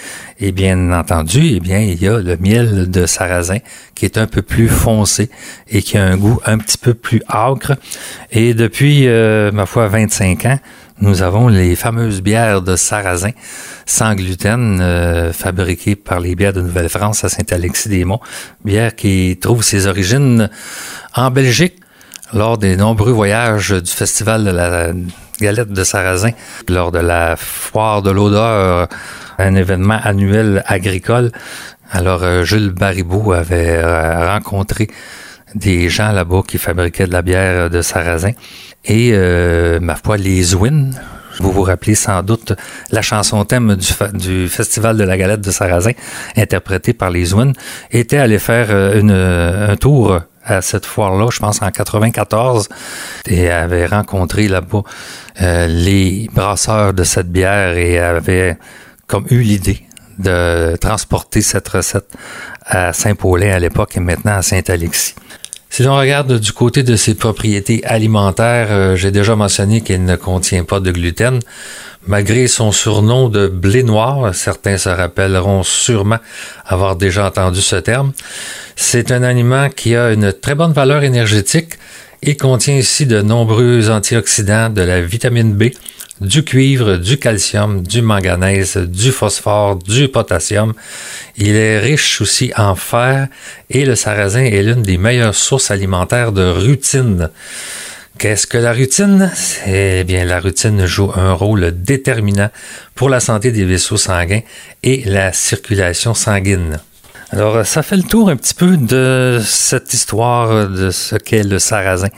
Et 0.41 0.51
bien 0.51 0.93
entendu, 0.93 1.53
eh 1.57 1.61
bien, 1.61 1.79
il 1.79 2.03
y 2.03 2.09
a 2.09 2.19
le 2.19 2.37
miel 2.39 2.91
de 2.91 3.05
sarrasin 3.05 3.59
qui 3.95 4.07
est 4.07 4.17
un 4.17 4.27
peu 4.27 4.43
plus 4.43 4.69
foncé 4.69 5.31
et 5.69 5.83
qui 5.83 5.99
a 5.99 6.05
un 6.05 6.17
goût 6.17 6.41
un 6.47 6.57
petit 6.59 6.79
peu 6.79 6.95
plus 6.95 7.23
âcre. 7.29 7.77
Et 8.31 8.55
depuis, 8.55 9.07
euh, 9.07 9.53
ma 9.53 9.67
foi, 9.67 9.89
25 9.89 10.47
ans, 10.47 10.59
nous 11.01 11.23
avons 11.23 11.49
les 11.49 11.77
fameuses 11.77 12.23
bières 12.23 12.63
de 12.63 12.77
sarrasin 12.77 13.33
sans 13.85 14.15
gluten 14.15 14.81
euh, 14.81 15.33
fabriquées 15.33 15.97
par 15.97 16.21
les 16.21 16.35
bières 16.35 16.53
de 16.53 16.63
Nouvelle-France 16.63 17.25
à 17.25 17.29
Saint-Alexis-des-Monts. 17.29 18.21
Bière 18.65 18.95
qui 18.95 19.39
trouve 19.41 19.63
ses 19.63 19.87
origines 19.87 20.49
en 21.15 21.31
Belgique 21.31 21.77
lors 22.33 22.57
des 22.57 22.77
nombreux 22.77 23.13
voyages 23.13 23.71
du 23.71 23.91
festival 23.91 24.45
de 24.45 24.51
la 24.51 24.93
galette 25.41 25.71
de 25.71 25.85
sarrasin, 25.85 26.31
lors 26.69 26.93
de 26.93 26.99
la 26.99 27.37
foire 27.37 28.03
de 28.03 28.11
l'odeur, 28.11 28.89
un 29.39 29.55
événement 29.55 29.99
annuel 30.03 30.63
agricole. 30.67 31.33
Alors 31.91 32.23
euh, 32.23 32.43
Jules 32.43 32.71
Baribeau 32.71 33.33
avait 33.33 33.77
euh, 33.77 34.33
rencontré 34.33 34.89
des 35.55 35.91
gens 35.91 36.13
là-bas 36.13 36.43
qui 36.47 36.59
fabriquaient 36.59 37.07
de 37.07 37.13
la 37.13 37.23
bière 37.23 37.69
de 37.69 37.83
sarrasin 37.83 38.33
et 38.85 39.11
euh, 39.13 39.79
ma 39.81 39.97
foi 39.97 40.17
les 40.17 40.43
Zwin. 40.43 40.91
Vous 41.41 41.51
vous 41.51 41.63
rappelez 41.63 41.95
sans 41.95 42.23
doute 42.23 42.53
la 42.91 43.03
chanson 43.03 43.45
thème 43.45 43.77
du, 44.13 44.49
Festival 44.49 44.97
de 44.97 45.05
la 45.05 45.17
galette 45.17 45.41
de 45.41 45.51
Sarrasin, 45.51 45.93
interprétée 46.37 46.93
par 46.93 47.11
les 47.11 47.25
Zwin, 47.25 47.53
était 47.91 48.19
allé 48.19 48.39
faire 48.39 48.71
une, 48.95 49.11
un 49.11 49.75
tour 49.77 50.21
à 50.45 50.63
cette 50.63 50.87
foire-là, 50.87 51.29
je 51.31 51.39
pense 51.39 51.63
en 51.63 51.71
94, 51.71 52.69
et 53.27 53.51
avait 53.51 53.87
rencontré 53.87 54.49
là-bas 54.49 54.83
euh, 55.41 55.67
les 55.67 56.29
brasseurs 56.33 56.95
de 56.95 57.05
cette 57.05 57.31
bière 57.31 57.77
et 57.77 57.99
avait 57.99 58.59
comme 59.07 59.27
eu 59.31 59.41
l'idée 59.41 59.87
de 60.19 60.77
transporter 60.77 61.43
cette 61.43 61.69
recette 61.69 62.09
à 62.65 62.93
Saint-Paulin 62.93 63.53
à 63.53 63.59
l'époque 63.59 63.97
et 63.97 64.01
maintenant 64.01 64.37
à 64.37 64.43
Saint-Alexis. 64.43 65.15
Si 65.73 65.83
l'on 65.85 65.97
regarde 65.97 66.39
du 66.39 66.53
côté 66.53 66.83
de 66.83 66.97
ses 66.97 67.15
propriétés 67.15 67.83
alimentaires, 67.87 68.69
euh, 68.71 68.95
j'ai 68.95 69.11
déjà 69.11 69.37
mentionné 69.37 69.81
qu'elle 69.81 70.05
ne 70.05 70.17
contient 70.17 70.65
pas 70.65 70.81
de 70.81 70.91
gluten. 70.91 71.39
Malgré 72.07 72.47
son 72.47 72.73
surnom 72.73 73.31
de 73.31 73.49
blé 73.49 73.83
noir, 73.83 74.35
certains 74.35 74.77
se 74.77 74.91
rappelleront 74.91 75.63
sûrement 75.63 76.19
avoir 76.67 76.97
déjà 76.97 77.27
entendu 77.27 77.63
ce 77.63 77.77
terme, 77.77 78.13
c'est 78.77 79.11
un 79.13 79.23
aliment 79.23 79.71
qui 79.71 79.97
a 79.97 80.13
une 80.13 80.35
très 80.35 80.55
bonne 80.55 80.75
valeur 80.75 81.05
énergétique 81.05 81.79
et 82.21 82.37
contient 82.37 82.77
ici 82.77 83.07
de 83.07 83.23
nombreux 83.23 83.89
antioxydants, 83.89 84.69
de 84.69 84.83
la 84.83 85.01
vitamine 85.01 85.55
B, 85.55 85.71
du 86.23 86.45
cuivre, 86.45 86.97
du 86.97 87.19
calcium, 87.19 87.83
du 87.83 88.03
manganèse, 88.03 88.77
du 88.77 89.13
phosphore, 89.13 89.77
du 89.77 90.09
potassium. 90.09 90.73
Il 91.37 91.57
est 91.57 91.79
riche 91.79 92.21
aussi 92.21 92.53
en 92.57 92.75
fer 92.75 93.29
et 93.71 93.85
le 93.85 93.95
sarrasin 93.95 94.45
est 94.45 94.63
l'une 94.63 94.83
des 94.83 94.99
meilleures 94.99 95.35
sources 95.35 95.71
alimentaires 95.71 96.33
de 96.33 96.45
rutine. 96.45 97.31
Qu'est-ce 98.19 98.47
que 98.47 98.59
la 98.59 98.73
rutine? 98.73 99.33
Eh 99.67 100.05
bien, 100.05 100.25
la 100.25 100.39
rutine 100.39 100.87
joue 100.87 101.11
un 101.15 101.33
rôle 101.33 101.73
déterminant 101.83 102.51
pour 102.95 103.09
la 103.09 103.21
santé 103.21 103.51
des 103.51 103.65
vaisseaux 103.65 103.97
sanguins 103.97 104.43
et 104.83 105.03
la 105.07 105.33
circulation 105.33 106.15
sanguine. 106.15 106.79
Alors, 107.35 107.65
ça 107.65 107.83
fait 107.83 107.97
le 107.97 108.03
tour 108.03 108.29
un 108.29 108.37
petit 108.37 108.53
peu 108.53 108.77
de 108.77 109.41
cette 109.43 109.95
histoire 109.95 110.69
de 110.69 110.91
ce 110.91 111.17
qu'est 111.17 111.43
le 111.43 111.59
sarrasin. 111.59 112.09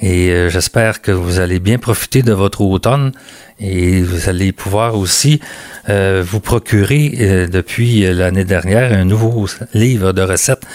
Et 0.00 0.30
euh, 0.30 0.48
j'espère 0.48 1.02
que 1.02 1.12
vous 1.12 1.38
allez 1.38 1.60
bien 1.60 1.76
profiter 1.76 2.22
de 2.22 2.32
votre 2.32 2.62
automne 2.62 3.12
et 3.60 4.02
vous 4.02 4.28
allez 4.28 4.52
pouvoir 4.52 4.96
aussi 4.96 5.40
euh, 5.88 6.22
vous 6.26 6.40
procurer 6.40 7.14
euh, 7.20 7.46
depuis 7.46 8.00
l'année 8.12 8.44
dernière 8.44 8.92
un 8.92 9.04
nouveau 9.04 9.46
livre 9.72 10.12
de 10.12 10.22
recettes 10.22 10.66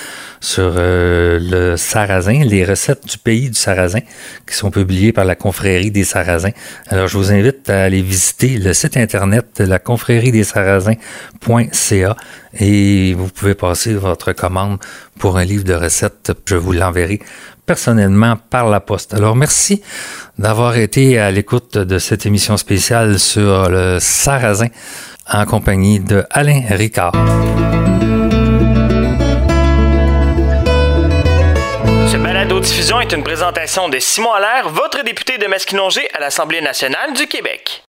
sur 0.42 0.72
le 0.76 1.76
sarrasin, 1.76 2.46
les 2.46 2.64
recettes 2.64 3.06
du 3.06 3.18
pays 3.18 3.50
du 3.50 3.60
sarrasin 3.60 4.00
qui 4.48 4.56
sont 4.56 4.72
publiées 4.72 5.12
par 5.12 5.26
la 5.26 5.36
confrérie 5.36 5.92
des 5.92 6.06
sarrasins. 6.06 6.52
Alors 6.88 7.10
je 7.10 7.18
vous 7.18 7.34
invite 7.34 7.70
à 7.70 7.84
aller 7.84 8.02
visiter 8.02 8.58
le 8.58 8.74
site 8.74 8.96
internet 8.96 9.46
de 9.58 9.66
la 9.66 9.80
confrérie 9.80 10.32
des 10.32 10.46
sarrasins.ca 10.46 12.16
et 12.58 13.14
vous 13.16 13.28
pouvez 13.28 13.54
passer 13.54 13.94
votre 13.96 14.32
commande 14.32 14.80
pour 15.18 15.38
un 15.38 15.44
livre 15.44 15.66
de 15.66 15.74
recettes. 15.74 16.32
Je 16.46 16.56
vous 16.56 16.72
l'enverrai 16.72 17.20
personnellement 17.70 18.36
par 18.50 18.68
la 18.68 18.80
poste. 18.80 19.14
Alors 19.14 19.36
merci 19.36 19.84
d'avoir 20.40 20.76
été 20.76 21.20
à 21.20 21.30
l'écoute 21.30 21.78
de 21.78 22.00
cette 22.00 22.26
émission 22.26 22.58
spéciale 22.58 23.20
sur 23.20 23.70
le 23.70 24.00
sarrasin 24.00 24.70
en 25.32 25.46
compagnie 25.46 26.00
de 26.00 26.26
Alain 26.32 26.64
Ricard. 26.68 27.12
Ce 32.12 32.18
balado-diffusion 32.18 33.02
est 33.02 33.14
une 33.14 33.24
présentation 33.24 33.88
de 33.88 34.00
Simon 34.00 34.34
Allaire, 34.34 34.70
votre 34.70 35.04
député 35.04 35.38
de 35.38 35.46
Masquinongé 35.46 36.10
à 36.16 36.20
l'Assemblée 36.20 36.62
nationale 36.62 37.14
du 37.14 37.28
Québec. 37.28 37.84